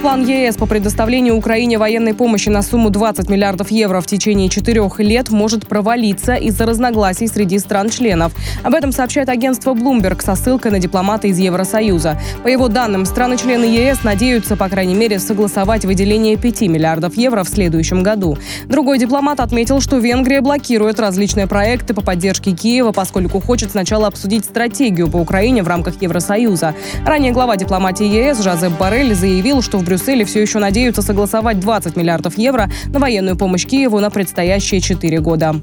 [0.00, 5.00] План ЕС по предоставлению Украине военной помощи на сумму 20 миллиардов евро в течение четырех
[5.00, 8.32] лет может провалиться из-за разногласий среди стран-членов.
[8.62, 12.16] Об этом сообщает агентство Bloomberg со ссылкой на дипломата из Евросоюза.
[12.44, 17.48] По его данным, страны-члены ЕС надеются, по крайней мере, согласовать выделение 5 миллиардов евро в
[17.48, 18.38] следующем году.
[18.66, 24.44] Другой дипломат отметил, что Венгрия блокирует различные проекты по поддержке Киева, поскольку хочет сначала обсудить
[24.44, 26.76] стратегию по Украине в рамках Евросоюза.
[27.04, 31.96] Ранее глава дипломатии ЕС Жозеп Барель заявил, что в Брюсселе все еще надеются согласовать 20
[31.96, 35.54] миллиардов евро на военную помощь Киеву на предстоящие четыре года.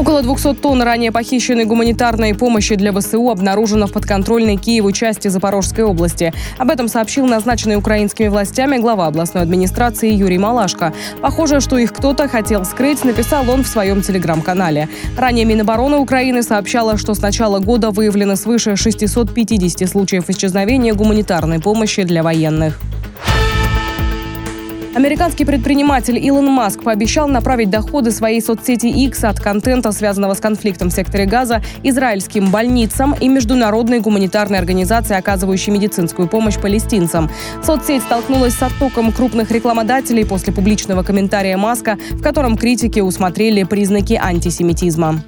[0.00, 5.84] Около 200 тонн ранее похищенной гуманитарной помощи для ВСУ обнаружено в подконтрольной Киеву части Запорожской
[5.84, 6.32] области.
[6.56, 10.94] Об этом сообщил назначенный украинскими властями глава областной администрации Юрий Малашко.
[11.20, 14.88] Похоже, что их кто-то хотел скрыть, написал он в своем телеграм-канале.
[15.18, 22.04] Ранее Минобороны Украины сообщала, что с начала года выявлено свыше 650 случаев исчезновения гуманитарной помощи
[22.04, 22.80] для военных.
[24.92, 30.90] Американский предприниматель Илон Маск пообещал направить доходы своей соцсети X от контента, связанного с конфликтом
[30.90, 37.30] в секторе Газа, израильским больницам и международной гуманитарной организации, оказывающей медицинскую помощь палестинцам.
[37.62, 44.14] Соцсеть столкнулась с оттоком крупных рекламодателей после публичного комментария Маска, в котором критики усмотрели признаки
[44.14, 45.22] антисемитизма.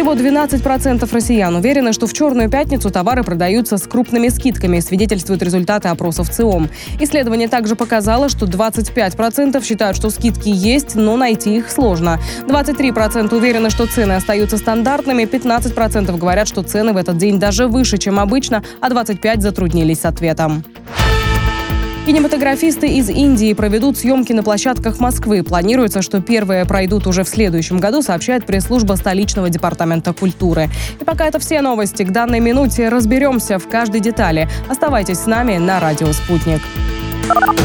[0.00, 5.88] Всего 12% россиян уверены, что в «Черную пятницу» товары продаются с крупными скидками, свидетельствуют результаты
[5.88, 6.70] опросов ЦИОМ.
[7.00, 12.18] Исследование также показало, что 25% считают, что скидки есть, но найти их сложно.
[12.48, 17.98] 23% уверены, что цены остаются стандартными, 15% говорят, что цены в этот день даже выше,
[17.98, 20.64] чем обычно, а 25% затруднились с ответом.
[22.10, 25.44] Кинематографисты из Индии проведут съемки на площадках Москвы.
[25.44, 30.68] Планируется, что первые пройдут уже в следующем году, сообщает пресс-служба столичного департамента культуры.
[31.00, 32.02] И пока это все новости.
[32.02, 34.48] К данной минуте разберемся в каждой детали.
[34.68, 36.60] Оставайтесь с нами на радио «Спутник».